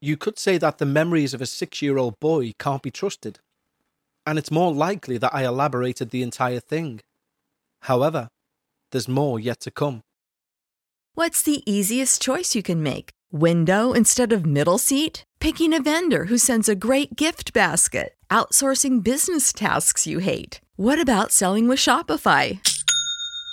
You 0.00 0.16
could 0.16 0.38
say 0.38 0.58
that 0.58 0.78
the 0.78 0.86
memories 0.86 1.34
of 1.34 1.40
a 1.40 1.46
six 1.46 1.80
year 1.80 1.98
old 1.98 2.18
boy 2.20 2.52
can't 2.58 2.82
be 2.82 2.90
trusted, 2.90 3.40
and 4.26 4.38
it's 4.38 4.50
more 4.50 4.72
likely 4.72 5.18
that 5.18 5.34
I 5.34 5.44
elaborated 5.44 6.10
the 6.10 6.22
entire 6.22 6.60
thing. 6.60 7.00
However, 7.82 8.28
there's 8.94 9.08
more 9.08 9.40
yet 9.40 9.60
to 9.60 9.70
come. 9.70 10.02
What's 11.14 11.42
the 11.42 11.62
easiest 11.70 12.22
choice 12.22 12.54
you 12.54 12.62
can 12.62 12.82
make? 12.82 13.10
Window 13.32 13.92
instead 13.92 14.32
of 14.32 14.46
middle 14.46 14.78
seat? 14.78 15.24
Picking 15.40 15.74
a 15.74 15.82
vendor 15.82 16.26
who 16.26 16.38
sends 16.38 16.68
a 16.68 16.76
great 16.76 17.16
gift 17.16 17.52
basket? 17.52 18.14
Outsourcing 18.30 19.02
business 19.02 19.52
tasks 19.52 20.06
you 20.06 20.20
hate? 20.20 20.60
What 20.76 21.00
about 21.00 21.32
selling 21.32 21.68
with 21.68 21.80
Shopify? 21.80 22.60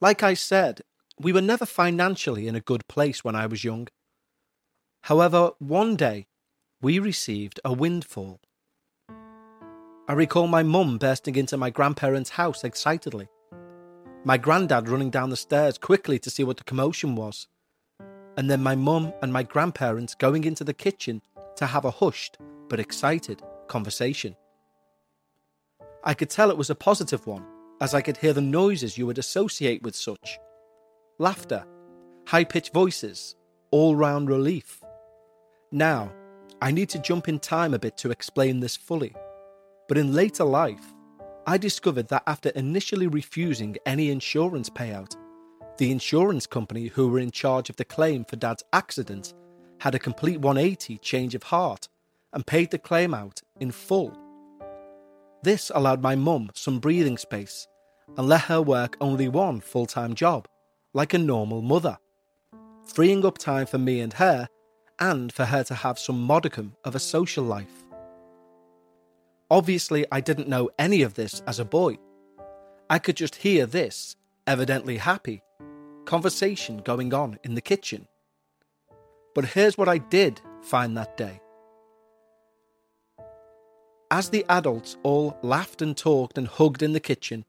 Like 0.00 0.22
I 0.22 0.34
said, 0.34 0.82
we 1.20 1.32
were 1.32 1.40
never 1.40 1.64
financially 1.64 2.48
in 2.48 2.56
a 2.56 2.60
good 2.60 2.86
place 2.88 3.22
when 3.22 3.36
I 3.36 3.46
was 3.46 3.64
young. 3.64 3.88
However, 5.02 5.52
one 5.58 5.96
day 5.96 6.26
we 6.80 6.98
received 6.98 7.60
a 7.64 7.72
windfall. 7.72 8.40
I 10.08 10.12
recall 10.12 10.48
my 10.48 10.62
mum 10.62 10.98
bursting 10.98 11.36
into 11.36 11.56
my 11.56 11.70
grandparents' 11.70 12.30
house 12.30 12.64
excitedly, 12.64 13.28
my 14.24 14.36
granddad 14.36 14.88
running 14.88 15.10
down 15.10 15.30
the 15.30 15.36
stairs 15.36 15.78
quickly 15.78 16.18
to 16.18 16.30
see 16.30 16.44
what 16.44 16.56
the 16.56 16.64
commotion 16.64 17.14
was, 17.14 17.46
and 18.36 18.50
then 18.50 18.62
my 18.62 18.74
mum 18.74 19.12
and 19.22 19.32
my 19.32 19.42
grandparents 19.42 20.14
going 20.14 20.44
into 20.44 20.64
the 20.64 20.74
kitchen 20.74 21.22
to 21.56 21.66
have 21.66 21.84
a 21.84 21.90
hushed 21.90 22.38
but 22.68 22.80
excited 22.80 23.42
conversation. 23.68 24.34
I 26.02 26.14
could 26.14 26.30
tell 26.30 26.50
it 26.50 26.58
was 26.58 26.70
a 26.70 26.74
positive 26.74 27.26
one 27.26 27.46
as 27.84 27.92
I 27.92 28.00
could 28.00 28.16
hear 28.16 28.32
the 28.32 28.40
noises 28.40 28.96
you 28.96 29.06
would 29.06 29.18
associate 29.18 29.82
with 29.82 29.94
such 29.94 30.38
laughter, 31.18 31.66
high 32.26 32.44
pitched 32.44 32.72
voices, 32.72 33.36
all 33.72 33.94
round 33.94 34.30
relief. 34.30 34.82
Now, 35.70 36.10
I 36.62 36.70
need 36.70 36.88
to 36.88 36.98
jump 36.98 37.28
in 37.28 37.38
time 37.38 37.74
a 37.74 37.78
bit 37.78 37.98
to 37.98 38.10
explain 38.10 38.58
this 38.58 38.74
fully, 38.74 39.14
but 39.86 39.98
in 39.98 40.14
later 40.14 40.44
life, 40.44 40.94
I 41.46 41.58
discovered 41.58 42.08
that 42.08 42.22
after 42.26 42.48
initially 42.50 43.06
refusing 43.06 43.76
any 43.84 44.10
insurance 44.10 44.70
payout, 44.70 45.14
the 45.76 45.90
insurance 45.90 46.46
company 46.46 46.86
who 46.86 47.10
were 47.10 47.18
in 47.18 47.32
charge 47.32 47.68
of 47.68 47.76
the 47.76 47.84
claim 47.84 48.24
for 48.24 48.36
Dad's 48.36 48.64
accident 48.72 49.34
had 49.80 49.94
a 49.94 49.98
complete 49.98 50.40
180 50.40 50.96
change 50.98 51.34
of 51.34 51.42
heart 51.42 51.90
and 52.32 52.46
paid 52.46 52.70
the 52.70 52.78
claim 52.78 53.12
out 53.12 53.42
in 53.60 53.70
full. 53.70 54.18
This 55.42 55.70
allowed 55.74 56.00
my 56.00 56.16
mum 56.16 56.48
some 56.54 56.80
breathing 56.80 57.18
space 57.18 57.68
and 58.16 58.28
let 58.28 58.42
her 58.42 58.60
work 58.60 58.96
only 59.00 59.28
one 59.28 59.60
full 59.60 59.86
time 59.86 60.14
job, 60.14 60.48
like 60.92 61.14
a 61.14 61.18
normal 61.18 61.62
mother, 61.62 61.98
freeing 62.84 63.24
up 63.24 63.38
time 63.38 63.66
for 63.66 63.78
me 63.78 64.00
and 64.00 64.14
her, 64.14 64.48
and 64.98 65.32
for 65.32 65.44
her 65.46 65.64
to 65.64 65.74
have 65.74 65.98
some 65.98 66.22
modicum 66.22 66.76
of 66.84 66.94
a 66.94 67.00
social 67.00 67.44
life. 67.44 67.84
Obviously, 69.50 70.06
I 70.10 70.20
didn't 70.20 70.48
know 70.48 70.70
any 70.78 71.02
of 71.02 71.14
this 71.14 71.42
as 71.46 71.58
a 71.58 71.64
boy. 71.64 71.98
I 72.88 72.98
could 72.98 73.16
just 73.16 73.36
hear 73.36 73.66
this, 73.66 74.16
evidently 74.46 74.98
happy, 74.98 75.42
conversation 76.04 76.78
going 76.78 77.12
on 77.12 77.38
in 77.44 77.54
the 77.54 77.60
kitchen. 77.60 78.06
But 79.34 79.46
here's 79.46 79.76
what 79.76 79.88
I 79.88 79.98
did 79.98 80.40
find 80.62 80.96
that 80.96 81.16
day. 81.16 81.40
As 84.10 84.28
the 84.28 84.44
adults 84.48 84.96
all 85.02 85.36
laughed 85.42 85.82
and 85.82 85.96
talked 85.96 86.38
and 86.38 86.46
hugged 86.46 86.82
in 86.82 86.92
the 86.92 87.00
kitchen, 87.00 87.44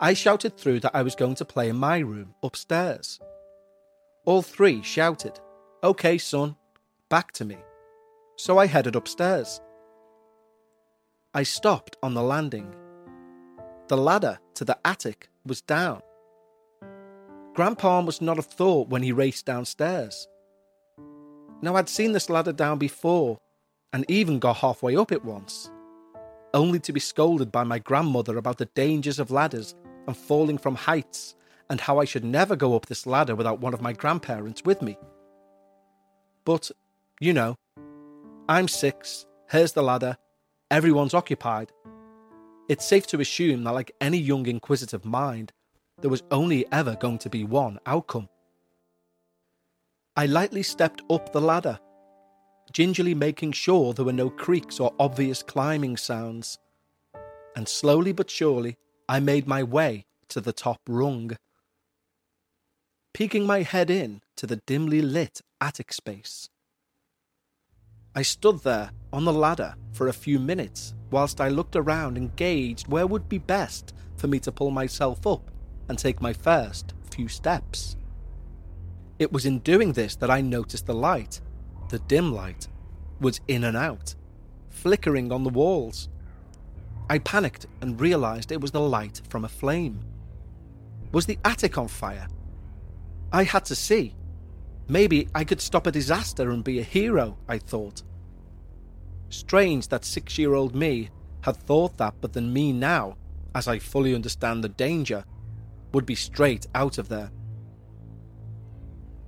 I 0.00 0.14
shouted 0.14 0.56
through 0.56 0.80
that 0.80 0.94
I 0.94 1.02
was 1.02 1.16
going 1.16 1.34
to 1.36 1.44
play 1.44 1.68
in 1.68 1.76
my 1.76 1.98
room 1.98 2.34
upstairs. 2.44 3.18
All 4.24 4.42
three 4.42 4.80
shouted, 4.82 5.40
OK, 5.82 6.18
son, 6.18 6.54
back 7.08 7.32
to 7.32 7.44
me. 7.44 7.56
So 8.36 8.58
I 8.58 8.66
headed 8.66 8.94
upstairs. 8.94 9.60
I 11.34 11.42
stopped 11.42 11.96
on 12.00 12.14
the 12.14 12.22
landing. 12.22 12.76
The 13.88 13.96
ladder 13.96 14.38
to 14.54 14.64
the 14.64 14.78
attic 14.84 15.30
was 15.44 15.62
down. 15.62 16.00
Grandpa 17.54 18.00
must 18.02 18.22
not 18.22 18.36
have 18.36 18.46
thought 18.46 18.88
when 18.88 19.02
he 19.02 19.10
raced 19.10 19.46
downstairs. 19.46 20.28
Now, 21.60 21.74
I'd 21.74 21.88
seen 21.88 22.12
this 22.12 22.30
ladder 22.30 22.52
down 22.52 22.78
before 22.78 23.40
and 23.92 24.04
even 24.08 24.38
got 24.38 24.58
halfway 24.58 24.94
up 24.94 25.10
it 25.10 25.24
once, 25.24 25.72
only 26.54 26.78
to 26.80 26.92
be 26.92 27.00
scolded 27.00 27.50
by 27.50 27.64
my 27.64 27.80
grandmother 27.80 28.38
about 28.38 28.58
the 28.58 28.66
dangers 28.66 29.18
of 29.18 29.32
ladders 29.32 29.74
and 30.08 30.16
falling 30.16 30.58
from 30.58 30.74
heights, 30.74 31.36
and 31.70 31.80
how 31.80 32.00
I 32.00 32.04
should 32.04 32.24
never 32.24 32.56
go 32.56 32.74
up 32.74 32.86
this 32.86 33.06
ladder 33.06 33.36
without 33.36 33.60
one 33.60 33.74
of 33.74 33.80
my 33.80 33.92
grandparents 33.92 34.64
with 34.64 34.82
me. 34.82 34.98
But 36.44 36.72
You 37.20 37.32
know, 37.32 37.56
I'm 38.48 38.68
six, 38.68 39.26
here's 39.50 39.72
the 39.72 39.82
ladder, 39.82 40.16
everyone's 40.70 41.14
occupied. 41.14 41.72
It's 42.68 42.86
safe 42.86 43.08
to 43.08 43.20
assume 43.20 43.64
that, 43.64 43.72
like 43.72 43.90
any 44.00 44.18
young 44.18 44.46
inquisitive 44.46 45.04
mind, 45.04 45.52
there 46.00 46.10
was 46.10 46.22
only 46.30 46.64
ever 46.70 46.94
going 46.94 47.18
to 47.18 47.28
be 47.28 47.42
one 47.42 47.80
outcome. 47.86 48.28
I 50.16 50.26
lightly 50.26 50.62
stepped 50.62 51.02
up 51.10 51.32
the 51.32 51.40
ladder, 51.40 51.80
gingerly 52.72 53.14
making 53.14 53.52
sure 53.52 53.92
there 53.92 54.04
were 54.04 54.12
no 54.12 54.30
creaks 54.30 54.78
or 54.78 54.94
obvious 55.00 55.42
climbing 55.42 55.96
sounds. 55.96 56.58
And 57.56 57.68
slowly 57.68 58.12
but 58.12 58.30
surely, 58.30 58.76
I 59.08 59.20
made 59.20 59.46
my 59.46 59.62
way 59.62 60.04
to 60.28 60.40
the 60.40 60.52
top 60.52 60.80
rung. 60.86 61.36
Peeking 63.14 63.46
my 63.46 63.62
head 63.62 63.88
in 63.88 64.20
to 64.36 64.46
the 64.46 64.60
dimly 64.66 65.00
lit 65.00 65.40
attic 65.60 65.92
space. 65.94 66.50
I 68.14 68.22
stood 68.22 68.62
there 68.64 68.90
on 69.12 69.24
the 69.24 69.32
ladder 69.32 69.76
for 69.92 70.08
a 70.08 70.12
few 70.12 70.38
minutes 70.38 70.94
whilst 71.10 71.40
I 71.40 71.48
looked 71.48 71.74
around 71.74 72.18
and 72.18 72.36
gauged 72.36 72.88
where 72.88 73.06
would 73.06 73.28
be 73.28 73.38
best 73.38 73.94
for 74.16 74.26
me 74.26 74.38
to 74.40 74.52
pull 74.52 74.70
myself 74.70 75.26
up 75.26 75.50
and 75.88 75.98
take 75.98 76.20
my 76.20 76.34
first 76.34 76.92
few 77.10 77.28
steps. 77.28 77.96
It 79.18 79.32
was 79.32 79.46
in 79.46 79.60
doing 79.60 79.92
this 79.92 80.16
that 80.16 80.30
I 80.30 80.42
noticed 80.42 80.86
the 80.86 80.94
light, 80.94 81.40
the 81.88 81.98
dim 82.00 82.32
light, 82.32 82.68
was 83.20 83.40
in 83.48 83.64
and 83.64 83.76
out, 83.76 84.14
flickering 84.68 85.32
on 85.32 85.44
the 85.44 85.50
walls. 85.50 86.08
I 87.10 87.18
panicked 87.18 87.66
and 87.80 88.00
realised 88.00 88.52
it 88.52 88.60
was 88.60 88.70
the 88.70 88.80
light 88.80 89.22
from 89.28 89.44
a 89.44 89.48
flame. 89.48 90.00
Was 91.12 91.26
the 91.26 91.38
attic 91.44 91.78
on 91.78 91.88
fire? 91.88 92.28
I 93.32 93.44
had 93.44 93.64
to 93.66 93.74
see. 93.74 94.14
Maybe 94.88 95.28
I 95.34 95.44
could 95.44 95.60
stop 95.60 95.86
a 95.86 95.92
disaster 95.92 96.50
and 96.50 96.64
be 96.64 96.80
a 96.80 96.82
hero, 96.82 97.38
I 97.48 97.58
thought. 97.58 98.02
Strange 99.30 99.88
that 99.88 100.04
six 100.04 100.38
year 100.38 100.54
old 100.54 100.74
me 100.74 101.10
had 101.42 101.56
thought 101.56 101.96
that, 101.98 102.14
but 102.20 102.32
then 102.32 102.52
me 102.52 102.72
now, 102.72 103.16
as 103.54 103.68
I 103.68 103.78
fully 103.78 104.14
understand 104.14 104.62
the 104.62 104.68
danger, 104.68 105.24
would 105.92 106.06
be 106.06 106.14
straight 106.14 106.66
out 106.74 106.98
of 106.98 107.08
there. 107.08 107.30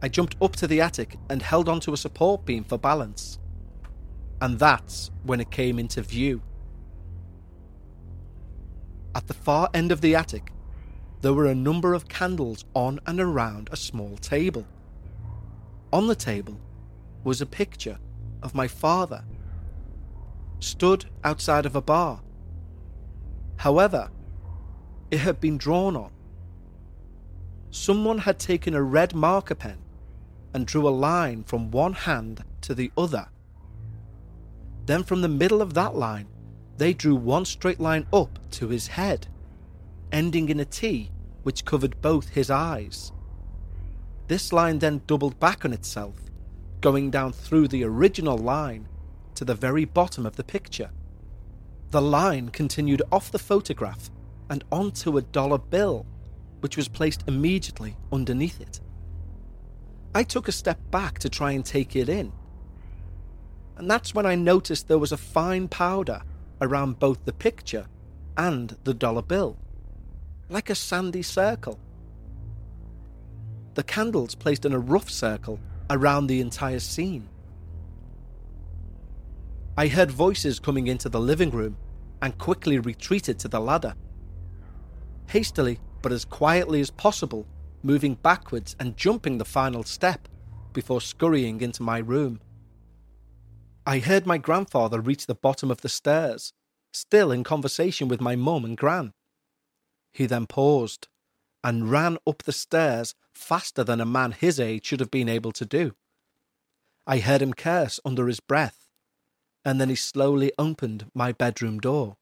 I 0.02 0.08
jumped 0.08 0.36
up 0.40 0.56
to 0.56 0.66
the 0.66 0.80
attic 0.80 1.16
and 1.28 1.42
held 1.42 1.68
onto 1.68 1.92
a 1.92 1.96
support 1.96 2.46
beam 2.46 2.64
for 2.64 2.78
balance. 2.78 3.38
And 4.40 4.58
that's 4.58 5.10
when 5.24 5.40
it 5.40 5.50
came 5.50 5.78
into 5.78 6.00
view. 6.00 6.42
At 9.14 9.26
the 9.26 9.34
far 9.34 9.68
end 9.74 9.90
of 9.90 10.00
the 10.00 10.14
attic, 10.14 10.52
there 11.20 11.34
were 11.34 11.46
a 11.46 11.54
number 11.54 11.94
of 11.94 12.08
candles 12.08 12.64
on 12.74 13.00
and 13.06 13.20
around 13.20 13.68
a 13.72 13.76
small 13.76 14.16
table. 14.16 14.66
On 15.92 16.06
the 16.06 16.14
table 16.14 16.58
was 17.24 17.40
a 17.40 17.46
picture 17.46 17.98
of 18.42 18.54
my 18.54 18.68
father, 18.68 19.24
stood 20.60 21.06
outside 21.24 21.66
of 21.66 21.74
a 21.74 21.82
bar. 21.82 22.20
However, 23.56 24.10
it 25.10 25.18
had 25.18 25.40
been 25.40 25.58
drawn 25.58 25.96
on. 25.96 26.12
Someone 27.70 28.18
had 28.18 28.38
taken 28.38 28.74
a 28.74 28.82
red 28.82 29.14
marker 29.14 29.54
pen 29.54 29.78
and 30.54 30.66
drew 30.66 30.88
a 30.88 30.90
line 30.90 31.44
from 31.44 31.70
one 31.70 31.92
hand 31.92 32.44
to 32.62 32.74
the 32.74 32.90
other. 32.96 33.28
Then, 34.86 35.04
from 35.04 35.20
the 35.20 35.28
middle 35.28 35.62
of 35.62 35.74
that 35.74 35.94
line, 35.94 36.28
they 36.80 36.94
drew 36.94 37.14
one 37.14 37.44
straight 37.44 37.78
line 37.78 38.06
up 38.10 38.38
to 38.50 38.68
his 38.68 38.86
head, 38.86 39.26
ending 40.12 40.48
in 40.48 40.60
a 40.60 40.64
T 40.64 41.10
which 41.42 41.66
covered 41.66 42.00
both 42.00 42.30
his 42.30 42.50
eyes. 42.50 43.12
This 44.28 44.50
line 44.50 44.78
then 44.78 45.02
doubled 45.06 45.38
back 45.38 45.66
on 45.66 45.74
itself, 45.74 46.14
going 46.80 47.10
down 47.10 47.34
through 47.34 47.68
the 47.68 47.84
original 47.84 48.38
line 48.38 48.88
to 49.34 49.44
the 49.44 49.54
very 49.54 49.84
bottom 49.84 50.24
of 50.24 50.36
the 50.36 50.42
picture. 50.42 50.90
The 51.90 52.00
line 52.00 52.48
continued 52.48 53.02
off 53.12 53.30
the 53.30 53.38
photograph 53.38 54.10
and 54.48 54.64
onto 54.72 55.18
a 55.18 55.22
dollar 55.22 55.58
bill, 55.58 56.06
which 56.60 56.78
was 56.78 56.88
placed 56.88 57.24
immediately 57.28 57.94
underneath 58.10 58.58
it. 58.58 58.80
I 60.14 60.22
took 60.22 60.48
a 60.48 60.52
step 60.52 60.80
back 60.90 61.18
to 61.18 61.28
try 61.28 61.52
and 61.52 61.62
take 61.62 61.94
it 61.94 62.08
in. 62.08 62.32
And 63.76 63.90
that's 63.90 64.14
when 64.14 64.24
I 64.24 64.34
noticed 64.34 64.88
there 64.88 64.96
was 64.96 65.12
a 65.12 65.18
fine 65.18 65.68
powder 65.68 66.22
around 66.60 66.98
both 66.98 67.24
the 67.24 67.32
picture 67.32 67.86
and 68.36 68.76
the 68.84 68.94
dollar 68.94 69.22
bill, 69.22 69.56
like 70.48 70.70
a 70.70 70.74
sandy 70.74 71.22
circle. 71.22 71.78
The 73.74 73.82
candles 73.82 74.34
placed 74.34 74.64
in 74.64 74.72
a 74.72 74.78
rough 74.78 75.10
circle 75.10 75.60
around 75.88 76.26
the 76.26 76.40
entire 76.40 76.80
scene. 76.80 77.28
I 79.76 79.88
heard 79.88 80.10
voices 80.10 80.58
coming 80.58 80.88
into 80.88 81.08
the 81.08 81.20
living 81.20 81.50
room 81.50 81.76
and 82.20 82.36
quickly 82.36 82.78
retreated 82.78 83.38
to 83.40 83.48
the 83.48 83.60
ladder. 83.60 83.94
Hastily, 85.28 85.78
but 86.02 86.12
as 86.12 86.24
quietly 86.24 86.80
as 86.80 86.90
possible, 86.90 87.46
moving 87.82 88.14
backwards 88.14 88.76
and 88.78 88.96
jumping 88.96 89.38
the 89.38 89.44
final 89.44 89.82
step 89.84 90.28
before 90.72 91.00
scurrying 91.00 91.60
into 91.60 91.82
my 91.82 91.98
room. 91.98 92.40
I 93.90 93.98
heard 93.98 94.24
my 94.24 94.38
grandfather 94.38 95.00
reach 95.00 95.26
the 95.26 95.34
bottom 95.34 95.68
of 95.68 95.80
the 95.80 95.88
stairs, 95.88 96.52
still 96.92 97.32
in 97.32 97.42
conversation 97.42 98.06
with 98.06 98.20
my 98.20 98.36
mum 98.36 98.64
and 98.64 98.76
gran. 98.76 99.14
He 100.12 100.26
then 100.26 100.46
paused 100.46 101.08
and 101.64 101.90
ran 101.90 102.16
up 102.24 102.44
the 102.44 102.52
stairs 102.52 103.16
faster 103.34 103.82
than 103.82 104.00
a 104.00 104.06
man 104.06 104.30
his 104.30 104.60
age 104.60 104.86
should 104.86 105.00
have 105.00 105.10
been 105.10 105.28
able 105.28 105.50
to 105.50 105.64
do. 105.64 105.96
I 107.04 107.18
heard 107.18 107.42
him 107.42 107.52
curse 107.52 107.98
under 108.04 108.28
his 108.28 108.38
breath, 108.38 108.86
and 109.64 109.80
then 109.80 109.88
he 109.88 109.96
slowly 109.96 110.52
opened 110.56 111.10
my 111.12 111.32
bedroom 111.32 111.80
door. 111.80 112.16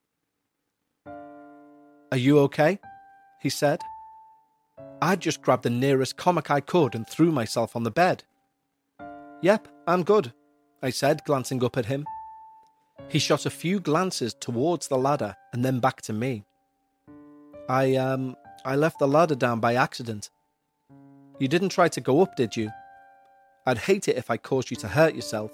Are 1.06 2.16
you 2.16 2.38
okay? 2.38 2.78
he 3.42 3.50
said. 3.50 3.82
I 5.02 5.16
just 5.16 5.42
grabbed 5.42 5.64
the 5.64 5.68
nearest 5.68 6.16
comic 6.16 6.50
I 6.50 6.60
could 6.60 6.94
and 6.94 7.06
threw 7.06 7.30
myself 7.30 7.76
on 7.76 7.82
the 7.82 7.90
bed. 7.90 8.24
Yep, 9.42 9.68
I'm 9.86 10.02
good, 10.02 10.32
I 10.82 10.90
said, 10.90 11.24
glancing 11.24 11.62
up 11.64 11.76
at 11.76 11.86
him. 11.86 12.06
He 13.08 13.18
shot 13.18 13.46
a 13.46 13.50
few 13.50 13.80
glances 13.80 14.34
towards 14.34 14.88
the 14.88 14.98
ladder 14.98 15.36
and 15.52 15.64
then 15.64 15.80
back 15.80 16.02
to 16.02 16.12
me. 16.12 16.44
I, 17.68 17.96
um, 17.96 18.36
I 18.64 18.76
left 18.76 18.98
the 18.98 19.08
ladder 19.08 19.34
down 19.34 19.60
by 19.60 19.74
accident. 19.74 20.30
You 21.38 21.48
didn't 21.48 21.70
try 21.70 21.88
to 21.88 22.00
go 22.00 22.22
up, 22.22 22.36
did 22.36 22.56
you? 22.56 22.70
I'd 23.66 23.78
hate 23.78 24.08
it 24.08 24.16
if 24.16 24.30
I 24.30 24.36
caused 24.36 24.70
you 24.70 24.76
to 24.78 24.88
hurt 24.88 25.14
yourself. 25.14 25.52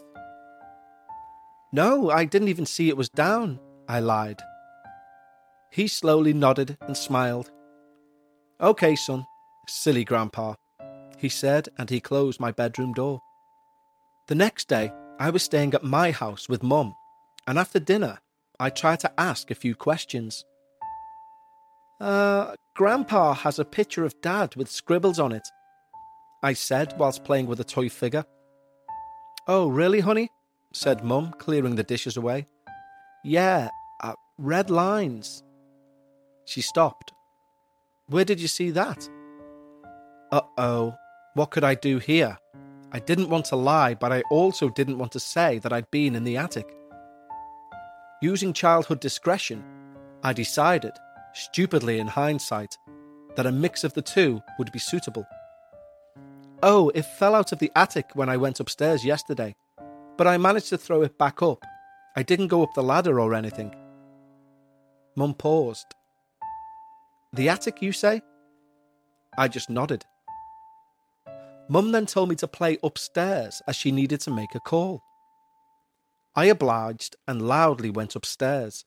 No, 1.73 2.11
I 2.11 2.25
didn't 2.25 2.49
even 2.49 2.67
see 2.67 2.89
it 2.89 2.97
was 2.97 3.09
down, 3.09 3.59
I 3.89 4.01
lied. 4.01 4.41
He 5.71 5.89
slowly 5.89 6.33
nodded 6.33 6.77
and 6.83 6.97
smiled. 6.97 7.51
Okay, 8.61 8.95
son, 8.95 9.27
Silly 9.67 10.05
grandpa, 10.05 10.55
he 11.19 11.29
said, 11.29 11.69
and 11.79 11.91
he 11.91 12.01
closed 12.01 12.39
my 12.39 12.53
bedroom 12.53 12.93
door. 12.93 13.21
The 14.29 14.35
next 14.35 14.69
day, 14.69 14.93
I 15.19 15.31
was 15.31 15.43
staying 15.43 15.75
at 15.75 15.85
my 15.85 16.11
house 16.11 16.49
with 16.49 16.63
Mum, 16.63 16.95
and 17.47 17.59
after 17.59 17.79
dinner, 17.79 18.19
I 18.59 18.71
tried 18.71 19.01
to 19.01 19.21
ask 19.21 19.51
a 19.51 19.55
few 19.55 19.75
questions. 19.75 20.45
Uh, 22.01 22.55
Grandpa 22.75 23.35
has 23.35 23.59
a 23.59 23.65
picture 23.65 24.05
of 24.05 24.21
Dad 24.21 24.57
with 24.57 24.71
scribbles 24.71 25.19
on 25.21 25.33
it, 25.33 25.47
I 26.43 26.53
said 26.53 26.95
whilst 26.99 27.25
playing 27.25 27.47
with 27.47 27.61
a 27.61 27.65
toy 27.65 27.89
figure. 27.89 28.25
Oh, 29.47 29.69
really, 29.69 30.01
honey? 30.01 30.29
said 30.73 31.05
Mum, 31.05 31.33
clearing 31.39 31.77
the 31.77 31.85
dishes 31.85 32.17
away. 32.17 32.47
Yeah, 33.25 33.69
uh, 34.03 34.15
red 34.37 34.69
lines. 34.69 35.43
She 36.45 36.61
stopped. 36.61 37.13
Where 38.09 38.25
did 38.25 38.41
you 38.41 38.49
see 38.49 38.71
that? 38.73 39.09
Uh 40.31 40.43
oh, 40.59 40.95
what 41.35 41.51
could 41.51 41.65
I 41.65 41.75
do 41.77 41.99
here? 41.99 42.37
I 42.95 43.01
didn't 43.01 43.29
want 43.29 43.47
to 43.47 43.57
lie, 43.57 43.95
but 43.95 44.13
I 44.13 44.23
also 44.31 44.69
didn't 44.69 44.99
want 44.99 45.11
to 45.13 45.21
say 45.21 45.59
that 45.59 45.73
I'd 45.73 45.91
been 45.91 46.15
in 46.15 46.23
the 46.23 46.37
attic. 46.37 46.73
Using 48.23 48.53
childhood 48.53 49.01
discretion, 49.01 49.65
I 50.23 50.33
decided, 50.33 50.93
stupidly 51.33 51.99
in 51.99 52.07
hindsight, 52.07 52.79
that 53.35 53.47
a 53.47 53.53
mix 53.53 53.83
of 53.83 53.95
the 53.95 54.01
two 54.01 54.41
would 54.61 54.71
be 54.71 54.79
suitable. 54.79 55.27
Oh, 56.63 56.93
it 56.95 57.03
fell 57.03 57.35
out 57.35 57.51
of 57.51 57.59
the 57.59 57.73
attic 57.75 58.11
when 58.15 58.29
I 58.29 58.37
went 58.37 58.61
upstairs 58.61 59.05
yesterday, 59.05 59.57
but 60.17 60.29
I 60.29 60.39
managed 60.39 60.69
to 60.69 60.79
throw 60.79 61.03
it 61.03 61.19
back 61.19 61.43
up. 61.43 61.65
I 62.15 62.23
didn't 62.23 62.47
go 62.47 62.63
up 62.63 62.75
the 62.75 62.83
ladder 62.85 63.19
or 63.19 63.35
anything. 63.35 63.75
Mum 65.17 65.35
paused. 65.35 65.97
The 67.33 67.49
attic, 67.49 67.83
you 67.83 67.91
say? 67.91 68.23
I 69.37 69.49
just 69.49 69.69
nodded. 69.69 70.05
Mum 71.69 71.93
then 71.93 72.07
told 72.07 72.29
me 72.29 72.37
to 72.37 72.49
play 72.49 72.79
upstairs 72.83 73.63
as 73.67 73.77
she 73.77 73.91
needed 73.91 74.21
to 74.21 74.31
make 74.31 74.55
a 74.55 74.61
call. 74.61 75.03
I 76.37 76.47
obliged 76.47 77.17
and 77.27 77.47
loudly 77.47 77.91
went 77.91 78.17
upstairs 78.17 78.85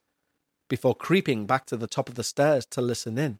before 0.70 0.94
creeping 0.94 1.46
back 1.46 1.66
to 1.68 1.78
the 1.78 1.88
top 1.88 2.10
of 2.10 2.16
the 2.16 2.24
stairs 2.24 2.66
to 2.68 2.82
listen 2.82 3.18
in. 3.18 3.40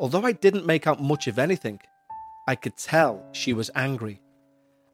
Although 0.00 0.24
I 0.24 0.32
didn't 0.32 0.66
make 0.66 0.86
out 0.86 1.00
much 1.00 1.28
of 1.28 1.38
anything, 1.38 1.80
I 2.48 2.56
could 2.56 2.76
tell 2.76 3.22
she 3.32 3.52
was 3.52 3.70
angry, 3.74 4.20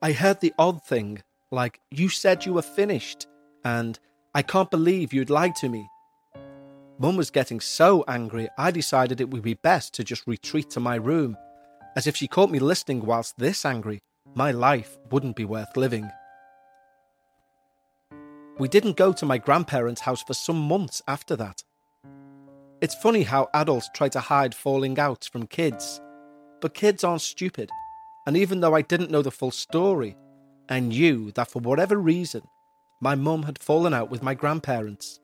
I 0.02 0.12
heard 0.12 0.40
the 0.40 0.54
odd 0.59 0.85
thing, 0.85 1.22
like, 1.50 1.81
you 1.90 2.09
said 2.09 2.44
you 2.44 2.52
were 2.52 2.62
finished, 2.62 3.26
and 3.64 3.98
I 4.35 4.42
can't 4.42 4.70
believe 4.70 5.12
you'd 5.12 5.31
lied 5.31 5.57
to 5.57 5.68
me. 5.68 5.88
Mum 6.98 7.16
was 7.16 7.31
getting 7.31 7.61
so 7.61 8.04
angry, 8.07 8.48
I 8.59 8.70
decided 8.70 9.20
it 9.20 9.31
would 9.31 9.42
be 9.42 9.54
best 9.54 9.94
to 9.94 10.04
just 10.04 10.26
retreat 10.26 10.70
to 10.70 10.81
my 10.81 10.96
room, 10.96 11.37
as 11.98 12.06
if 12.06 12.16
she 12.16 12.28
caught 12.28 12.48
me 12.48 12.61
listening 12.61 13.04
whilst 13.04 13.37
this 13.38 13.64
angry, 13.64 13.98
my 14.32 14.52
life 14.52 14.96
wouldn't 15.11 15.34
be 15.34 15.44
worth 15.44 15.76
living. 15.76 16.08
We 18.56 18.68
didn't 18.68 18.96
go 18.96 19.12
to 19.12 19.26
my 19.26 19.37
grandparents' 19.38 20.02
house 20.02 20.22
for 20.22 20.32
some 20.32 20.61
months 20.61 21.02
after 21.08 21.34
that. 21.34 21.61
It's 22.80 22.94
funny 22.94 23.24
how 23.24 23.48
adults 23.52 23.90
try 23.96 24.08
to 24.11 24.20
hide 24.20 24.54
falling 24.54 24.96
outs 24.96 25.26
from 25.26 25.48
kids, 25.48 26.00
but 26.61 26.72
kids 26.72 27.02
aren't 27.02 27.22
stupid, 27.22 27.68
and 28.28 28.37
even 28.37 28.61
though 28.61 28.76
I 28.76 28.82
didn't 28.82 29.11
know 29.11 29.22
the 29.22 29.32
full 29.32 29.50
story, 29.50 30.16
I 30.68 30.78
knew 30.78 31.32
that 31.32 31.50
for 31.50 31.58
whatever 31.58 31.96
reason, 31.96 32.42
my 33.00 33.16
mum 33.16 33.42
had 33.42 33.58
fallen 33.58 33.92
out 33.92 34.08
with 34.08 34.22
my 34.22 34.34
grandparents. 34.34 35.18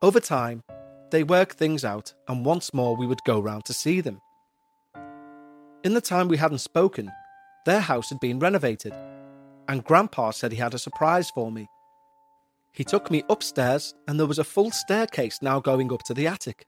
Over 0.00 0.20
time, 0.20 0.62
they 1.10 1.22
worked 1.22 1.58
things 1.58 1.84
out, 1.84 2.14
and 2.28 2.46
once 2.46 2.72
more 2.72 2.96
we 2.96 3.06
would 3.06 3.22
go 3.24 3.40
round 3.40 3.66
to 3.66 3.74
see 3.74 4.00
them. 4.00 4.22
In 5.84 5.94
the 5.94 6.00
time 6.00 6.28
we 6.28 6.36
hadn't 6.36 6.58
spoken, 6.58 7.10
their 7.66 7.80
house 7.80 8.08
had 8.08 8.20
been 8.20 8.38
renovated, 8.38 8.92
and 9.66 9.82
Grandpa 9.82 10.30
said 10.30 10.52
he 10.52 10.58
had 10.58 10.74
a 10.74 10.78
surprise 10.78 11.28
for 11.30 11.50
me. 11.50 11.66
He 12.72 12.84
took 12.84 13.10
me 13.10 13.24
upstairs, 13.28 13.92
and 14.06 14.16
there 14.16 14.28
was 14.28 14.38
a 14.38 14.44
full 14.44 14.70
staircase 14.70 15.40
now 15.42 15.58
going 15.58 15.92
up 15.92 16.04
to 16.04 16.14
the 16.14 16.28
attic. 16.28 16.66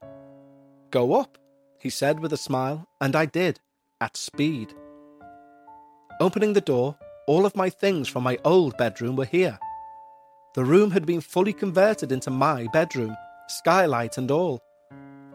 Go 0.91 1.13
up, 1.13 1.37
he 1.79 1.89
said 1.89 2.19
with 2.19 2.33
a 2.33 2.37
smile, 2.37 2.89
and 2.99 3.15
I 3.15 3.25
did, 3.25 3.61
at 4.01 4.17
speed. 4.17 4.73
Opening 6.19 6.51
the 6.51 6.59
door, 6.59 6.97
all 7.25 7.45
of 7.45 7.55
my 7.55 7.69
things 7.69 8.09
from 8.09 8.23
my 8.23 8.37
old 8.43 8.75
bedroom 8.75 9.15
were 9.15 9.23
here. 9.23 9.57
The 10.55 10.65
room 10.65 10.91
had 10.91 11.05
been 11.05 11.21
fully 11.21 11.53
converted 11.53 12.11
into 12.11 12.31
my 12.31 12.67
bedroom, 12.73 13.15
skylight 13.47 14.17
and 14.17 14.29
all. 14.29 14.59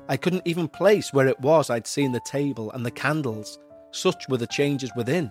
I 0.06 0.18
couldn't 0.18 0.46
even 0.46 0.68
place 0.68 1.14
where 1.14 1.28
it 1.28 1.40
was 1.40 1.70
I'd 1.70 1.86
seen 1.86 2.12
the 2.12 2.20
table 2.20 2.70
and 2.72 2.84
the 2.84 2.90
candles, 2.90 3.58
such 3.92 4.28
were 4.28 4.36
the 4.36 4.46
changes 4.46 4.90
within. 4.96 5.30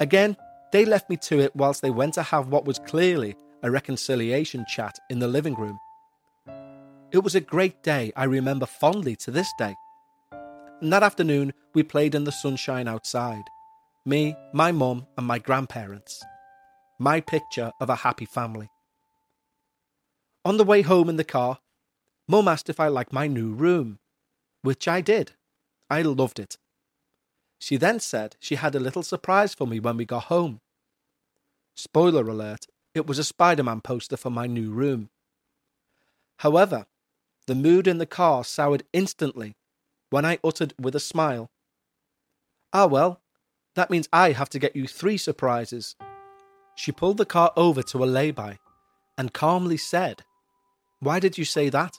Again, 0.00 0.36
they 0.72 0.84
left 0.84 1.08
me 1.08 1.16
to 1.18 1.40
it 1.40 1.54
whilst 1.54 1.82
they 1.82 1.90
went 1.90 2.14
to 2.14 2.22
have 2.22 2.48
what 2.48 2.64
was 2.64 2.78
clearly 2.78 3.36
a 3.62 3.70
reconciliation 3.70 4.64
chat 4.68 4.98
in 5.08 5.18
the 5.18 5.28
living 5.28 5.54
room. 5.54 5.78
It 7.12 7.22
was 7.22 7.34
a 7.34 7.40
great 7.40 7.82
day 7.82 8.12
I 8.16 8.24
remember 8.24 8.66
fondly 8.66 9.16
to 9.16 9.30
this 9.30 9.52
day. 9.56 9.74
And 10.80 10.92
that 10.92 11.02
afternoon, 11.02 11.52
we 11.74 11.82
played 11.82 12.14
in 12.14 12.24
the 12.24 12.32
sunshine 12.32 12.88
outside. 12.88 13.44
Me, 14.04 14.36
my 14.52 14.72
mum, 14.72 15.06
and 15.16 15.26
my 15.26 15.38
grandparents. 15.38 16.22
My 16.98 17.20
picture 17.20 17.72
of 17.80 17.88
a 17.88 17.96
happy 17.96 18.26
family. 18.26 18.68
On 20.44 20.56
the 20.56 20.64
way 20.64 20.82
home 20.82 21.08
in 21.08 21.16
the 21.16 21.24
car, 21.24 21.58
Mum 22.26 22.48
asked 22.48 22.70
if 22.70 22.80
I 22.80 22.88
liked 22.88 23.12
my 23.12 23.26
new 23.26 23.52
room, 23.52 23.98
which 24.62 24.88
I 24.88 25.00
did. 25.00 25.32
I 25.90 26.02
loved 26.02 26.38
it. 26.38 26.56
She 27.58 27.76
then 27.76 28.00
said 28.00 28.36
she 28.40 28.56
had 28.56 28.74
a 28.74 28.80
little 28.80 29.02
surprise 29.02 29.54
for 29.54 29.66
me 29.66 29.80
when 29.80 29.96
we 29.96 30.04
got 30.04 30.24
home. 30.24 30.60
Spoiler 31.76 32.28
alert, 32.28 32.66
it 32.94 33.06
was 33.06 33.18
a 33.18 33.24
Spider 33.24 33.62
Man 33.62 33.80
poster 33.80 34.16
for 34.16 34.30
my 34.30 34.46
new 34.46 34.70
room. 34.70 35.10
However, 36.38 36.86
the 37.46 37.54
mood 37.54 37.86
in 37.86 37.98
the 37.98 38.06
car 38.06 38.44
soured 38.44 38.84
instantly 38.92 39.56
when 40.10 40.24
I 40.24 40.38
uttered 40.44 40.74
with 40.78 40.94
a 40.94 41.00
smile, 41.00 41.50
Ah, 42.72 42.86
well, 42.86 43.20
that 43.74 43.90
means 43.90 44.08
I 44.12 44.32
have 44.32 44.48
to 44.50 44.58
get 44.58 44.76
you 44.76 44.86
three 44.86 45.16
surprises. 45.16 45.96
She 46.76 46.92
pulled 46.92 47.18
the 47.18 47.26
car 47.26 47.52
over 47.56 47.82
to 47.82 48.02
a 48.02 48.06
lay 48.06 48.30
by 48.30 48.58
and 49.16 49.32
calmly 49.32 49.76
said, 49.76 50.22
Why 51.00 51.20
did 51.20 51.38
you 51.38 51.44
say 51.44 51.68
that? 51.70 51.98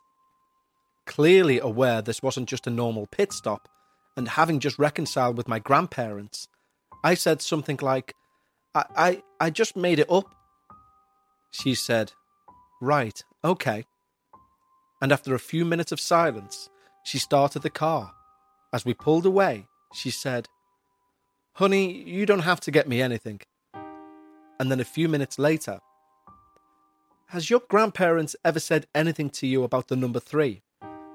Clearly 1.06 1.60
aware 1.60 2.02
this 2.02 2.24
wasn't 2.24 2.50
just 2.50 2.68
a 2.68 2.72
normal 2.72 3.08
pit 3.08 3.32
stop, 3.32 3.70
and 4.18 4.28
having 4.30 4.60
just 4.60 4.80
reconciled 4.80 5.38
with 5.38 5.48
my 5.48 5.60
grandparents, 5.60 6.48
I 7.04 7.16
said 7.16 7.42
something 7.42 7.80
like, 7.82 8.14
I, 8.74 8.86
I, 8.96 9.24
I 9.40 9.50
just 9.50 9.76
made 9.76 10.00
it 10.00 10.12
up. 10.12 10.34
She 11.52 11.76
said, 11.76 12.12
Right, 12.82 13.24
okay. 13.44 13.86
And 15.02 15.12
after 15.12 15.34
a 15.34 15.40
few 15.40 15.66
minutes 15.66 15.92
of 15.92 16.00
silence, 16.00 16.70
she 17.04 17.18
started 17.18 17.62
the 17.62 17.70
car. 17.70 18.14
As 18.74 18.86
we 18.86 18.94
pulled 18.94 19.26
away, 19.26 19.68
she 19.94 20.10
said, 20.10 20.48
Honey, 21.54 22.04
you 22.04 22.26
don't 22.26 22.40
have 22.40 22.60
to 22.62 22.72
get 22.72 22.88
me 22.88 23.02
anything. 23.02 23.40
And 24.60 24.72
then 24.72 24.80
a 24.80 24.86
few 24.86 25.08
minutes 25.08 25.40
later, 25.40 25.80
Has 27.28 27.50
your 27.50 27.62
grandparents 27.70 28.36
ever 28.44 28.60
said 28.60 28.88
anything 28.94 29.30
to 29.32 29.48
you 29.48 29.64
about 29.64 29.88
the 29.88 29.96
number 29.96 30.20
three? 30.20 30.62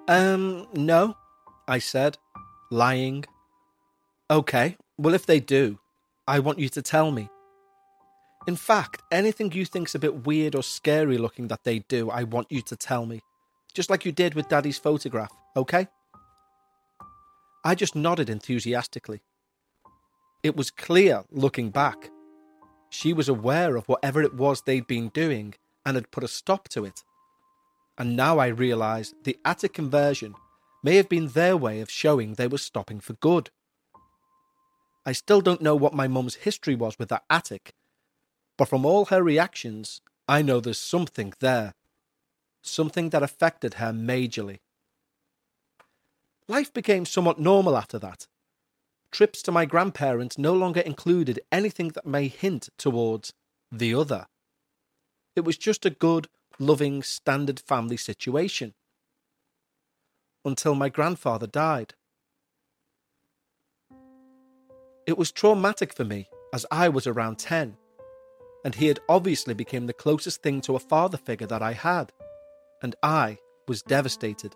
Um, 0.08 0.66
no, 0.74 1.16
I 1.68 1.78
said, 1.78 2.18
lying. 2.70 3.24
Okay, 4.30 4.76
well, 4.96 5.14
if 5.14 5.26
they 5.26 5.40
do, 5.40 5.78
I 6.26 6.38
want 6.38 6.58
you 6.58 6.68
to 6.70 6.82
tell 6.82 7.10
me. 7.10 7.28
In 8.46 8.56
fact, 8.56 9.02
anything 9.10 9.52
you 9.52 9.64
think's 9.66 9.94
a 9.94 9.98
bit 9.98 10.26
weird 10.26 10.54
or 10.54 10.62
scary 10.62 11.18
looking 11.18 11.48
that 11.48 11.64
they 11.64 11.80
do, 11.80 12.10
I 12.10 12.24
want 12.24 12.50
you 12.50 12.62
to 12.62 12.76
tell 12.76 13.04
me. 13.04 13.20
Just 13.74 13.90
like 13.90 14.04
you 14.04 14.12
did 14.12 14.34
with 14.34 14.48
Daddy's 14.48 14.78
photograph, 14.78 15.32
okay? 15.56 15.88
I 17.64 17.74
just 17.74 17.94
nodded 17.94 18.30
enthusiastically. 18.30 19.20
It 20.42 20.56
was 20.56 20.70
clear, 20.70 21.24
looking 21.30 21.70
back, 21.70 22.10
she 22.90 23.12
was 23.12 23.28
aware 23.28 23.76
of 23.76 23.88
whatever 23.88 24.20
it 24.22 24.34
was 24.34 24.62
they'd 24.62 24.86
been 24.86 25.08
doing 25.10 25.54
and 25.86 25.94
had 25.94 26.10
put 26.10 26.24
a 26.24 26.28
stop 26.28 26.68
to 26.70 26.84
it. 26.84 27.04
And 27.98 28.16
now 28.16 28.38
I 28.38 28.48
realise 28.48 29.14
the 29.24 29.38
attic 29.44 29.74
conversion 29.74 30.34
may 30.82 30.96
have 30.96 31.08
been 31.08 31.28
their 31.28 31.56
way 31.56 31.80
of 31.80 31.90
showing 31.90 32.34
they 32.34 32.46
were 32.46 32.58
stopping 32.58 33.00
for 33.00 33.14
good. 33.14 33.50
I 35.04 35.12
still 35.12 35.40
don't 35.40 35.62
know 35.62 35.76
what 35.76 35.94
my 35.94 36.08
mum's 36.08 36.36
history 36.36 36.74
was 36.74 36.98
with 36.98 37.08
that 37.08 37.24
attic, 37.30 37.74
but 38.56 38.68
from 38.68 38.84
all 38.84 39.06
her 39.06 39.22
reactions, 39.22 40.00
I 40.28 40.42
know 40.42 40.60
there's 40.60 40.78
something 40.78 41.32
there. 41.40 41.74
Something 42.62 43.08
that 43.10 43.22
affected 43.22 43.74
her 43.74 43.92
majorly. 43.92 44.58
Life 46.46 46.72
became 46.72 47.06
somewhat 47.06 47.38
normal 47.38 47.76
after 47.76 47.98
that, 48.00 48.26
trips 49.10 49.42
to 49.42 49.52
my 49.52 49.64
grandparents 49.64 50.38
no 50.38 50.52
longer 50.52 50.80
included 50.80 51.40
anything 51.50 51.88
that 51.88 52.06
may 52.06 52.28
hint 52.28 52.68
towards 52.76 53.32
the 53.72 53.94
other. 53.94 54.26
It 55.36 55.44
was 55.44 55.56
just 55.56 55.86
a 55.86 55.90
good, 55.90 56.28
loving, 56.58 57.02
standard 57.02 57.60
family 57.60 57.96
situation. 57.96 58.74
Until 60.44 60.74
my 60.74 60.88
grandfather 60.88 61.46
died. 61.46 61.94
It 65.06 65.18
was 65.18 65.32
traumatic 65.32 65.92
for 65.92 66.04
me 66.04 66.28
as 66.54 66.64
I 66.70 66.88
was 66.88 67.06
around 67.06 67.38
10, 67.38 67.76
and 68.64 68.74
he 68.74 68.86
had 68.86 69.00
obviously 69.08 69.54
become 69.54 69.86
the 69.86 69.92
closest 69.92 70.42
thing 70.42 70.60
to 70.62 70.76
a 70.76 70.80
father 70.80 71.18
figure 71.18 71.46
that 71.46 71.62
I 71.62 71.72
had, 71.72 72.12
and 72.82 72.94
I 73.02 73.38
was 73.68 73.82
devastated. 73.82 74.54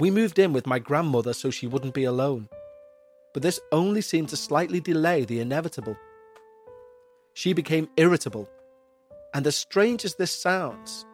We 0.00 0.10
moved 0.10 0.38
in 0.38 0.52
with 0.52 0.66
my 0.66 0.78
grandmother 0.78 1.32
so 1.32 1.50
she 1.50 1.66
wouldn't 1.66 1.94
be 1.94 2.04
alone 2.04 2.48
but 3.32 3.42
this 3.42 3.60
only 3.70 4.00
seemed 4.00 4.28
to 4.30 4.36
slightly 4.36 4.80
delay 4.80 5.24
the 5.24 5.40
inevitable. 5.40 5.96
She 7.34 7.52
became 7.52 7.88
irritable, 7.96 8.48
and 9.34 9.46
as 9.46 9.56
strange 9.56 10.04
as 10.04 10.14
this 10.14 10.30
sounds, 10.30 11.06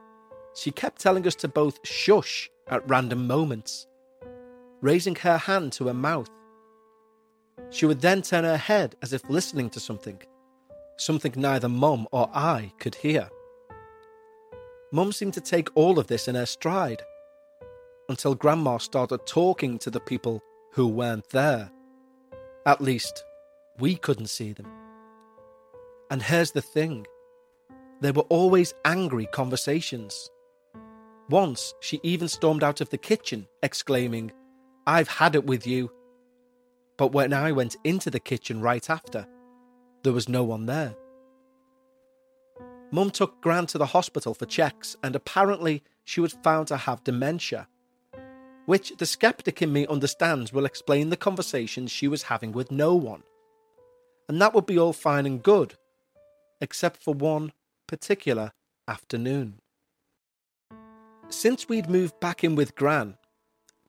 she 0.59 0.71
kept 0.73 1.01
telling 1.01 1.27
us 1.27 1.37
to 1.37 1.49
both 1.49 1.87
shush 1.87 2.51
at 2.69 2.89
random 2.89 3.27
moments, 3.27 3.87
raising 4.81 5.15
her 5.17 5.39
hand 5.39 5.73
to 5.73 5.87
her 5.87 5.95
mouth. 5.95 6.29
She 7.71 7.87
would 7.87 8.01
then 8.01 8.23
turn 8.23 8.45
her 8.45 8.57
head 8.57 8.97
as 9.03 9.13
if 9.13 9.29
listening 9.29 9.71
to 9.71 9.81
something, 9.81 10.21
something 10.97 11.33
neither 11.37 11.69
Mum 11.69 12.09
or 12.13 12.29
I 12.35 12.73
could 12.81 12.97
hear. 12.97 13.29
Mum 14.91 15.13
seemed 15.13 15.35
to 15.35 15.41
take 15.41 15.69
all 15.77 15.99
of 15.99 16.07
this 16.07 16.29
in 16.29 16.35
her 16.35 16.47
stride, 16.47 17.03
until 18.09 18.35
Grandma 18.35 18.79
started 18.79 19.27
talking 19.27 19.79
to 19.79 19.91
the 19.91 20.01
people 20.01 20.43
who 20.73 20.89
weren't 20.89 21.29
there. 21.31 21.71
At 22.67 22.81
least, 22.81 23.23
we 23.79 23.97
couldn't 23.97 24.29
see 24.29 24.55
them. 24.55 24.67
And 26.11 26.23
here's 26.23 26.53
the 26.53 26.63
thing 26.63 27.07
they 28.01 28.11
were 28.13 28.23
always 28.23 28.75
angry 28.85 29.27
conversations. 29.27 30.31
Once 31.29 31.75
she 31.81 32.01
even 32.03 32.27
stormed 32.29 32.65
out 32.65 32.81
of 32.81 32.89
the 32.89 32.99
kitchen, 32.99 33.47
exclaiming, 33.63 34.33
I've 34.87 35.09
had 35.09 35.35
it 35.35 35.45
with 35.45 35.67
you. 35.67 35.91
But 36.97 37.13
when 37.13 37.33
I 37.33 37.53
went 37.53 37.77
into 37.85 38.11
the 38.11 38.21
kitchen 38.21 38.61
right 38.61 38.89
after, 38.89 39.27
there 40.03 40.13
was 40.13 40.29
no 40.29 40.43
one 40.43 40.67
there. 40.67 40.95
Mum 42.91 43.11
took 43.11 43.41
Gran 43.43 43.67
to 43.67 43.79
the 43.79 43.87
hospital 43.87 44.33
for 44.33 44.47
checks, 44.47 44.97
and 45.03 45.15
apparently 45.15 45.83
she 46.05 46.21
was 46.21 46.39
found 46.43 46.69
to 46.69 46.77
have 46.79 47.05
dementia. 47.05 47.69
which 48.69 48.95
the 48.99 49.07
skeptic 49.07 49.63
in 49.63 49.73
me 49.73 49.87
understands 49.87 50.53
will 50.53 50.67
explain 50.67 51.09
the 51.09 51.17
conversations 51.17 51.91
she 51.91 52.07
was 52.07 52.25
having 52.25 52.53
with 52.53 52.71
no 52.71 52.95
one. 52.95 53.23
And 54.29 54.43
that 54.43 54.53
would 54.53 54.67
be 54.67 54.79
all 54.79 54.93
fine 54.93 55.25
and 55.25 55.43
good, 55.43 55.73
except 56.61 57.03
for 57.03 57.15
one 57.15 57.53
particular 57.87 58.53
afternoon. 58.87 59.61
Since 61.31 61.69
we'd 61.69 61.91
moved 61.91 62.19
back 62.21 62.43
in 62.43 62.55
with 62.55 62.75
Gran, 62.75 63.15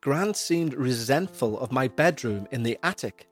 Gran 0.02 0.34
seemed 0.34 0.74
resentful 0.74 1.58
of 1.60 1.72
my 1.72 1.88
bedroom 1.88 2.48
in 2.52 2.64
the 2.64 2.78
attic. 2.84 3.30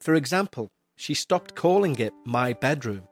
For 0.00 0.14
example, 0.14 0.68
she 0.96 1.14
stopped 1.14 1.54
calling 1.54 1.96
it 2.00 2.12
my 2.24 2.54
bedroom 2.54 3.02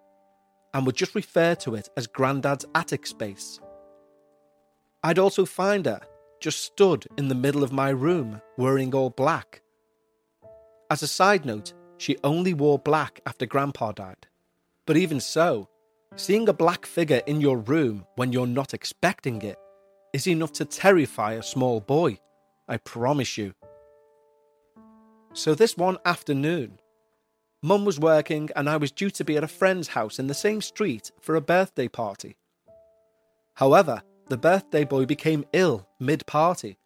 and 0.75 0.85
would 0.85 0.97
just 0.97 1.15
refer 1.15 1.55
to 1.57 1.77
it 1.77 1.89
as 1.97 2.09
Grandad's 2.09 2.67
attic 2.75 3.07
space. 3.07 3.61
I'd 5.05 5.21
also 5.21 5.45
find 5.45 5.87
her 5.87 6.01
just 6.41 6.65
stood 6.65 7.07
in 7.17 7.29
the 7.29 7.35
middle 7.35 7.63
of 7.63 7.73
my 7.73 7.91
room 7.91 8.43
wearing 8.57 8.93
all 8.93 9.11
black. 9.11 9.63
As 10.91 11.03
a 11.03 11.09
side 11.09 11.45
note, 11.45 11.73
she 11.99 12.19
only 12.25 12.55
wore 12.55 12.79
black 12.79 13.21
after 13.25 13.47
Grandpa 13.47 13.93
died. 13.93 14.27
But 14.85 14.97
even 14.97 15.21
so, 15.21 15.69
seeing 16.17 16.49
a 16.49 16.53
black 16.53 16.87
figure 16.87 17.23
in 17.27 17.41
your 17.41 17.59
room 17.59 18.05
when 18.17 18.33
you're 18.33 18.47
not 18.49 18.75
expecting 18.75 19.43
it 19.43 19.59
is 20.17 20.27
enough 20.27 20.53
to 20.55 20.65
terrify 20.65 21.35
a 21.35 21.43
small 21.43 21.79
boy, 21.79 22.19
I 22.67 22.79
promise 22.79 23.37
you. 23.37 23.53
So, 25.35 25.55
this 25.55 25.77
one 25.77 25.99
afternoon, 26.07 26.81
Mum 27.63 27.85
was 27.85 28.01
working 28.01 28.49
and 28.57 28.67
I 28.71 28.79
was 28.79 28.91
due 28.91 29.11
to 29.11 29.25
be 29.25 29.37
at 29.37 29.45
a 29.45 29.49
friend's 29.49 29.89
house 29.89 30.19
in 30.19 30.27
the 30.27 30.33
same 30.33 30.63
street 30.63 31.13
for 31.21 31.37
a 31.37 31.43
birthday 31.43 31.87
party. 31.87 32.39
However, 33.57 34.03
the 34.29 34.39
birthday 34.39 34.85
boy 34.85 35.05
became 35.05 35.45
ill 35.53 35.87
mid 36.01 36.25
party, 36.25 36.79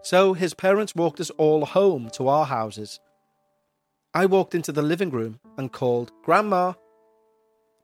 so 0.00 0.32
his 0.32 0.54
parents 0.54 0.94
walked 0.94 1.20
us 1.20 1.30
all 1.30 1.66
home 1.66 2.08
to 2.14 2.28
our 2.28 2.46
houses. 2.46 3.00
I 4.14 4.24
walked 4.24 4.54
into 4.54 4.72
the 4.72 4.80
living 4.80 5.10
room 5.10 5.40
and 5.58 5.70
called 5.70 6.10
Grandma, 6.22 6.72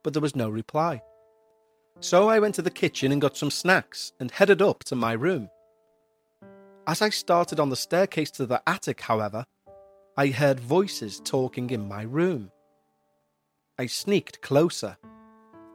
but 0.03 0.13
there 0.13 0.21
was 0.21 0.35
no 0.35 0.49
reply. 0.49 1.03
So 2.01 2.29
I 2.29 2.39
went 2.39 2.55
to 2.55 2.61
the 2.61 2.69
kitchen 2.69 3.11
and 3.11 3.21
got 3.21 3.37
some 3.37 3.49
snacks 3.49 4.11
and 4.19 4.29
headed 4.29 4.61
up 4.61 4.83
to 4.85 4.95
my 4.95 5.13
room. 5.13 5.49
As 6.87 7.01
I 7.01 7.09
started 7.09 7.59
on 7.59 7.69
the 7.69 7.75
staircase 7.75 8.29
to 8.31 8.45
the 8.45 8.61
attic, 8.67 9.01
however, 9.01 9.45
I 10.17 10.27
heard 10.27 10.59
voices 10.59 11.19
talking 11.23 11.69
in 11.71 11.87
my 11.87 12.03
room. 12.03 12.51
I 13.79 13.87
sneaked 13.87 14.41
closer. 14.41 14.97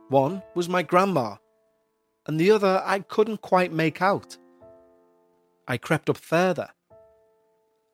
One 0.09 0.43
was 0.55 0.69
my 0.69 0.83
grandma, 0.83 1.37
and 2.27 2.39
the 2.39 2.51
other 2.51 2.83
I 2.85 3.01
couldn't 3.01 3.43
quite 3.43 3.73
make 3.73 4.01
out. 4.01 4.37
I 5.67 5.77
crept 5.77 6.09
up 6.09 6.17
further. 6.17 6.69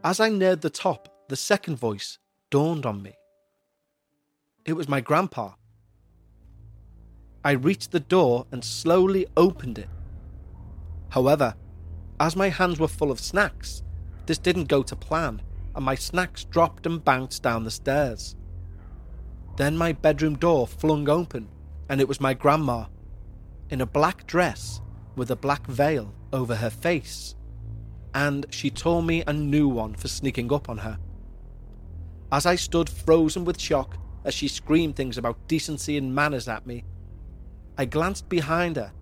As 0.05 0.21
I 0.21 0.29
neared 0.29 0.61
the 0.61 0.71
top, 0.71 1.09
the 1.29 1.37
second 1.37 1.77
voice 1.77 2.19
dawned 2.51 2.87
on 2.87 3.03
me. 3.03 3.15
It 4.65 4.75
was 4.75 4.89
my 4.89 5.01
grandpa. 5.01 5.53
I 7.47 7.53
reached 7.53 7.93
the 7.93 8.01
door 8.01 8.45
and 8.51 8.65
slowly 8.65 9.25
opened 9.37 9.79
it. 9.79 9.89
However, 11.11 11.55
as 12.19 12.35
my 12.35 12.49
hands 12.49 12.81
were 12.81 12.89
full 12.89 13.13
of 13.13 13.21
snacks, 13.21 13.85
this 14.27 14.37
didn't 14.37 14.65
go 14.65 14.83
to 14.83 14.97
plan, 14.97 15.41
and 15.77 15.85
my 15.85 15.95
snacks 15.95 16.43
dropped 16.43 16.87
and 16.87 17.05
bounced 17.05 17.45
down 17.45 17.63
the 17.63 17.71
stairs. 17.71 18.35
Then 19.57 19.77
my 19.77 19.93
bedroom 19.93 20.35
door 20.35 20.67
flung 20.67 21.09
open, 21.09 21.49
and 21.89 22.01
it 22.01 22.09
was 22.09 22.21
my 22.21 22.35
grandma 22.35 22.87
in 23.71 23.81
a 23.81 23.87
black 23.87 24.27
dress 24.27 24.81
with 25.15 25.31
a 25.31 25.37
black 25.37 25.69
veil 25.69 26.13
over 26.33 26.57
her 26.57 26.71
face, 26.71 27.37
and 28.13 28.45
she 28.51 28.71
tore 28.71 29.05
me 29.05 29.23
a 29.25 29.33
new 29.33 29.69
one 29.69 29.95
for 29.95 30.09
sneaking 30.09 30.53
up 30.53 30.69
on 30.69 30.79
her. 30.79 30.99
As 32.33 32.45
I 32.45 32.57
stood 32.57 32.91
frozen 32.91 33.45
with 33.45 33.61
shock 33.61 33.99
as 34.25 34.35
she 34.35 34.49
screamed 34.49 34.97
things 34.97 35.17
about 35.17 35.47
decency 35.47 35.97
and 35.97 36.13
manners 36.13 36.49
at 36.49 36.67
me, 36.67 36.83
I 37.79 37.85
glanced 37.85 38.29
behind 38.29 38.77
her 38.77 38.93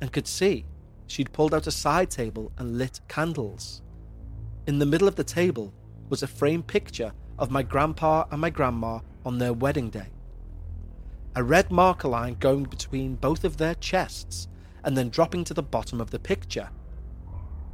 and 0.00 0.12
could 0.12 0.26
see 0.26 0.64
she'd 1.06 1.32
pulled 1.32 1.54
out 1.54 1.66
a 1.66 1.72
side 1.72 2.10
table 2.10 2.52
and 2.58 2.78
lit 2.78 3.00
candles. 3.08 3.82
In 4.66 4.78
the 4.78 4.86
middle 4.86 5.08
of 5.08 5.16
the 5.16 5.24
table 5.24 5.72
was 6.08 6.22
a 6.22 6.26
framed 6.26 6.66
picture 6.66 7.12
of 7.38 7.50
my 7.50 7.62
grandpa 7.62 8.24
and 8.30 8.40
my 8.40 8.50
grandma 8.50 9.00
on 9.24 9.38
their 9.38 9.52
wedding 9.52 9.90
day 9.90 10.10
a 11.36 11.42
red 11.42 11.70
marker 11.70 12.08
line 12.08 12.36
going 12.40 12.64
between 12.64 13.14
both 13.14 13.44
of 13.44 13.56
their 13.56 13.74
chests 13.76 14.48
and 14.84 14.96
then 14.96 15.10
dropping 15.10 15.44
to 15.44 15.54
the 15.54 15.62
bottom 15.62 16.00
of 16.00 16.10
the 16.10 16.18
picture. 16.18 16.68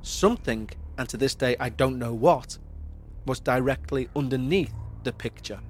Something, 0.02 0.70
and 0.98 1.08
to 1.08 1.16
this 1.16 1.34
day 1.34 1.56
I 1.58 1.70
don't 1.70 1.98
know 1.98 2.12
what, 2.12 2.58
was 3.24 3.40
directly 3.40 4.08
underneath 4.14 4.74
the 5.04 5.12
picture. 5.12 5.60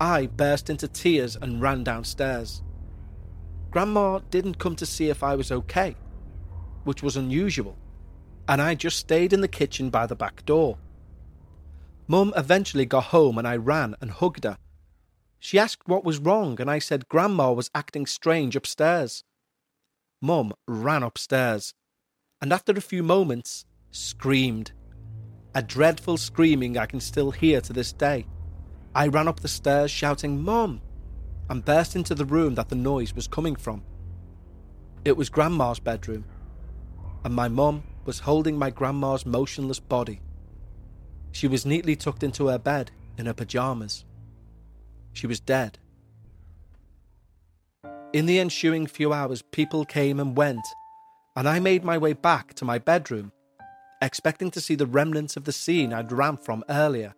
I 0.00 0.26
burst 0.26 0.70
into 0.70 0.88
tears 0.88 1.36
and 1.36 1.60
ran 1.60 1.82
downstairs. 1.82 2.62
Grandma 3.74 4.20
didn't 4.30 4.58
come 4.58 4.76
to 4.76 4.86
see 4.86 5.10
if 5.10 5.22
I 5.22 5.34
was 5.34 5.52
okay, 5.52 5.94
which 6.84 7.02
was 7.02 7.18
unusual, 7.18 7.76
and 8.48 8.62
I 8.62 8.74
just 8.74 8.96
stayed 8.96 9.34
in 9.34 9.42
the 9.42 9.48
kitchen 9.48 9.90
by 9.90 10.06
the 10.06 10.16
back 10.16 10.46
door. 10.46 10.78
Mum 12.06 12.32
eventually 12.34 12.86
got 12.86 13.04
home 13.04 13.36
and 13.36 13.46
I 13.46 13.56
ran 13.56 13.94
and 14.00 14.10
hugged 14.10 14.44
her 14.44 14.56
she 15.44 15.58
asked 15.58 15.86
what 15.86 16.06
was 16.06 16.16
wrong, 16.16 16.58
and 16.58 16.70
I 16.70 16.78
said 16.78 17.10
Grandma 17.10 17.52
was 17.52 17.70
acting 17.74 18.06
strange 18.06 18.56
upstairs. 18.56 19.24
Mum 20.22 20.54
ran 20.66 21.02
upstairs, 21.02 21.74
and 22.40 22.50
after 22.50 22.72
a 22.72 22.80
few 22.80 23.02
moments, 23.02 23.66
screamed. 23.90 24.72
A 25.54 25.62
dreadful 25.62 26.16
screaming 26.16 26.78
I 26.78 26.86
can 26.86 26.98
still 26.98 27.30
hear 27.30 27.60
to 27.60 27.74
this 27.74 27.92
day. 27.92 28.26
I 28.94 29.08
ran 29.08 29.28
up 29.28 29.40
the 29.40 29.48
stairs 29.48 29.90
shouting, 29.90 30.42
Mum, 30.42 30.80
and 31.50 31.64
burst 31.64 31.96
into 31.96 32.14
the 32.14 32.24
room 32.24 32.54
that 32.54 32.68
the 32.68 32.76
noise 32.76 33.14
was 33.14 33.26
coming 33.26 33.56
from. 33.56 33.82
It 35.04 35.16
was 35.16 35.28
Grandma's 35.28 35.78
bedroom, 35.78 36.24
and 37.24 37.34
my 37.34 37.48
mum 37.48 37.82
was 38.04 38.20
holding 38.20 38.58
my 38.58 38.70
grandma's 38.70 39.26
motionless 39.26 39.80
body. 39.80 40.20
She 41.32 41.48
was 41.48 41.66
neatly 41.66 41.96
tucked 41.96 42.22
into 42.22 42.48
her 42.48 42.58
bed 42.58 42.90
in 43.18 43.26
her 43.26 43.34
pyjamas. 43.34 44.04
She 45.12 45.26
was 45.26 45.40
dead. 45.40 45.78
In 48.12 48.26
the 48.26 48.38
ensuing 48.38 48.86
few 48.86 49.12
hours, 49.12 49.42
people 49.42 49.84
came 49.84 50.20
and 50.20 50.36
went, 50.36 50.64
and 51.36 51.48
I 51.48 51.58
made 51.58 51.84
my 51.84 51.98
way 51.98 52.12
back 52.12 52.54
to 52.54 52.64
my 52.64 52.78
bedroom, 52.78 53.32
expecting 54.00 54.50
to 54.52 54.60
see 54.60 54.74
the 54.74 54.86
remnants 54.86 55.36
of 55.36 55.44
the 55.44 55.52
scene 55.52 55.92
I'd 55.92 56.12
ran 56.12 56.36
from 56.36 56.64
earlier. 56.68 57.14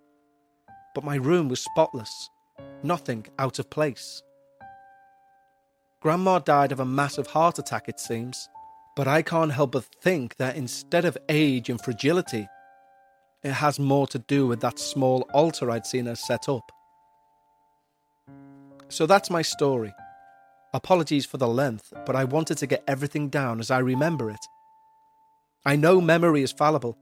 But 0.95 1.05
my 1.05 1.17
room 1.17 1.49
was 1.49 1.61
spotless, 1.63 2.31
nothing 2.83 3.27
out 3.39 3.59
of 3.59 3.71
place. 3.71 4.23
Grandma 6.01 6.39
died 6.39 6.73
of 6.73 6.81
a 6.81 6.85
massive 6.85 7.27
heart 7.27 7.59
attack, 7.59 7.89
it 7.89 7.99
seems, 7.99 8.49
but 8.95 9.09
I 9.09 9.23
can't 9.23 9.53
help 9.53 9.73
but 9.73 9.85
think 10.03 10.37
that 10.37 10.57
instead 10.57 11.05
of 11.05 11.19
age 11.29 11.69
and 11.69 11.81
fragility, 11.81 12.47
it 13.43 13.53
has 13.53 13.79
more 13.79 14.07
to 14.09 14.19
do 14.19 14.47
with 14.47 14.61
that 14.61 14.79
small 14.79 15.29
altar 15.33 15.71
I'd 15.71 15.87
seen 15.87 16.07
her 16.07 16.17
set 16.17 16.49
up. 16.49 16.71
So 18.89 19.07
that's 19.07 19.31
my 19.31 19.43
story. 19.43 19.93
Apologies 20.73 21.27
for 21.27 21.39
the 21.39 21.49
length, 21.49 21.93
but 22.05 22.17
I 22.17 22.25
wanted 22.25 22.59
to 22.59 22.67
get 22.67 22.85
everything 22.87 23.29
down 23.29 23.61
as 23.61 23.71
I 23.71 23.79
remember 23.79 24.31
it. 24.31 24.45
I 25.65 25.75
know 25.75 26.01
memory 26.01 26.43
is 26.43 26.53
fallible, 26.53 26.97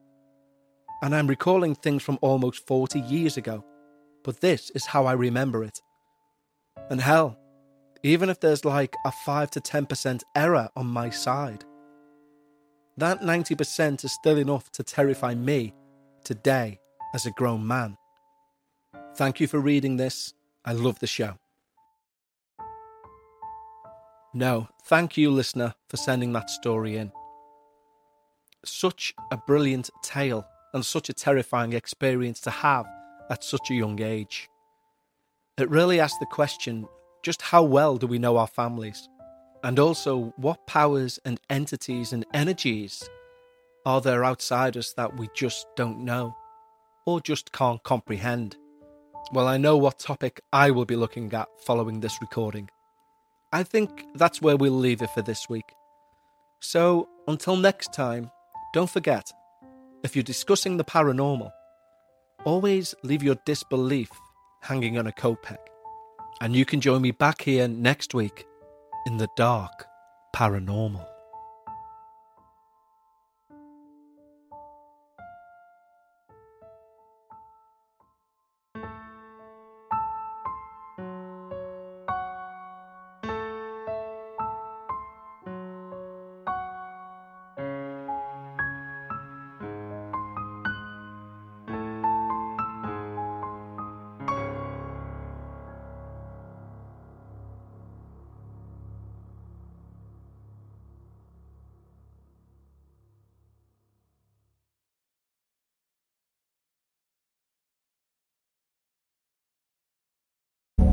and 1.03 1.15
I'm 1.15 1.27
recalling 1.27 1.75
things 1.75 2.03
from 2.03 2.19
almost 2.23 2.67
40 2.67 3.01
years 3.01 3.37
ago, 3.37 3.65
but 4.25 4.41
this 4.41 4.71
is 4.71 4.87
how 4.87 5.07
I 5.07 5.13
remember 5.13 5.63
it. 5.63 5.81
And 6.91 7.01
hell, 7.01 7.39
even 8.03 8.29
if 8.29 8.41
there's 8.41 8.65
like 8.65 8.97
a 9.05 9.13
5 9.13 9.51
to 9.53 9.61
10% 9.61 10.23
error 10.35 10.69
on 10.75 10.87
my 10.87 11.11
side, 11.11 11.65
that 12.97 13.21
90% 13.21 14.05
is 14.05 14.13
still 14.13 14.39
enough 14.39 14.71
to 14.73 14.83
terrify 14.83 15.35
me 15.35 15.75
today 16.25 16.81
as 17.15 17.27
a 17.27 17.31
grown 17.33 17.67
man. 17.67 17.97
Thank 19.15 19.41
you 19.41 19.47
for 19.47 19.61
reading 19.61 19.97
this. 19.97 20.35
I 20.65 20.73
love 20.73 20.99
the 20.99 21.07
show. 21.07 21.39
No, 24.33 24.69
thank 24.87 25.17
you, 25.17 25.31
listener, 25.31 25.75
for 25.89 25.97
sending 25.97 26.33
that 26.33 26.51
story 26.51 26.97
in. 26.97 27.13
Such 28.65 29.15
a 29.31 29.37
brilliant 29.37 29.91
tale 30.03 30.45
and 30.73 30.85
such 30.85 31.09
a 31.09 31.13
terrifying 31.13 31.73
experience 31.73 32.41
to 32.41 32.51
have 32.51 32.87
at 33.31 33.45
such 33.45 33.71
a 33.71 33.75
young 33.75 34.01
age. 34.01 34.49
It 35.59 35.71
really 35.71 36.01
asks 36.01 36.19
the 36.19 36.27
question 36.27 36.87
just 37.23 37.43
how 37.43 37.63
well 37.63 37.97
do 37.97 38.07
we 38.07 38.19
know 38.19 38.37
our 38.37 38.47
families? 38.47 39.09
And 39.63 39.79
also, 39.79 40.35
what 40.37 40.67
powers 40.67 41.19
and 41.25 41.41
entities 41.49 42.13
and 42.13 42.27
energies 42.35 43.09
are 43.87 44.01
there 44.01 44.25
outside 44.25 44.77
us 44.77 44.93
that 44.95 45.17
we 45.17 45.29
just 45.35 45.67
don't 45.75 46.05
know 46.05 46.35
or 47.07 47.21
just 47.21 47.53
can't 47.53 47.83
comprehend? 47.83 48.57
Well, 49.33 49.49
I 49.49 49.57
know 49.57 49.79
what 49.79 49.99
topic 49.99 50.43
I 50.53 50.71
will 50.71 50.85
be 50.85 50.97
looking 50.97 51.33
at 51.33 51.49
following 51.65 52.01
this 52.01 52.19
recording. 52.21 52.69
I 53.53 53.63
think 53.63 54.05
that's 54.17 54.43
where 54.43 54.57
we'll 54.57 54.73
leave 54.73 55.01
it 55.01 55.11
for 55.11 55.23
this 55.23 55.49
week. 55.49 55.73
So, 56.61 57.09
until 57.27 57.57
next 57.57 57.95
time, 57.95 58.31
don't 58.75 58.91
forget 58.91 59.33
if 60.03 60.15
you're 60.15 60.23
discussing 60.23 60.77
the 60.77 60.85
paranormal, 60.85 61.51
always 62.45 62.95
leave 63.03 63.23
your 63.23 63.37
disbelief 63.45 64.11
hanging 64.63 64.99
on 64.99 65.07
a 65.07 65.13
peg. 65.43 65.59
And 66.41 66.55
you 66.55 66.65
can 66.65 66.81
join 66.81 67.03
me 67.03 67.11
back 67.11 67.43
here 67.43 67.69
next 67.69 68.15
week 68.15 68.47
in 69.07 69.17
the 69.17 69.29
dark 69.37 69.87
paranormal. 70.35 71.14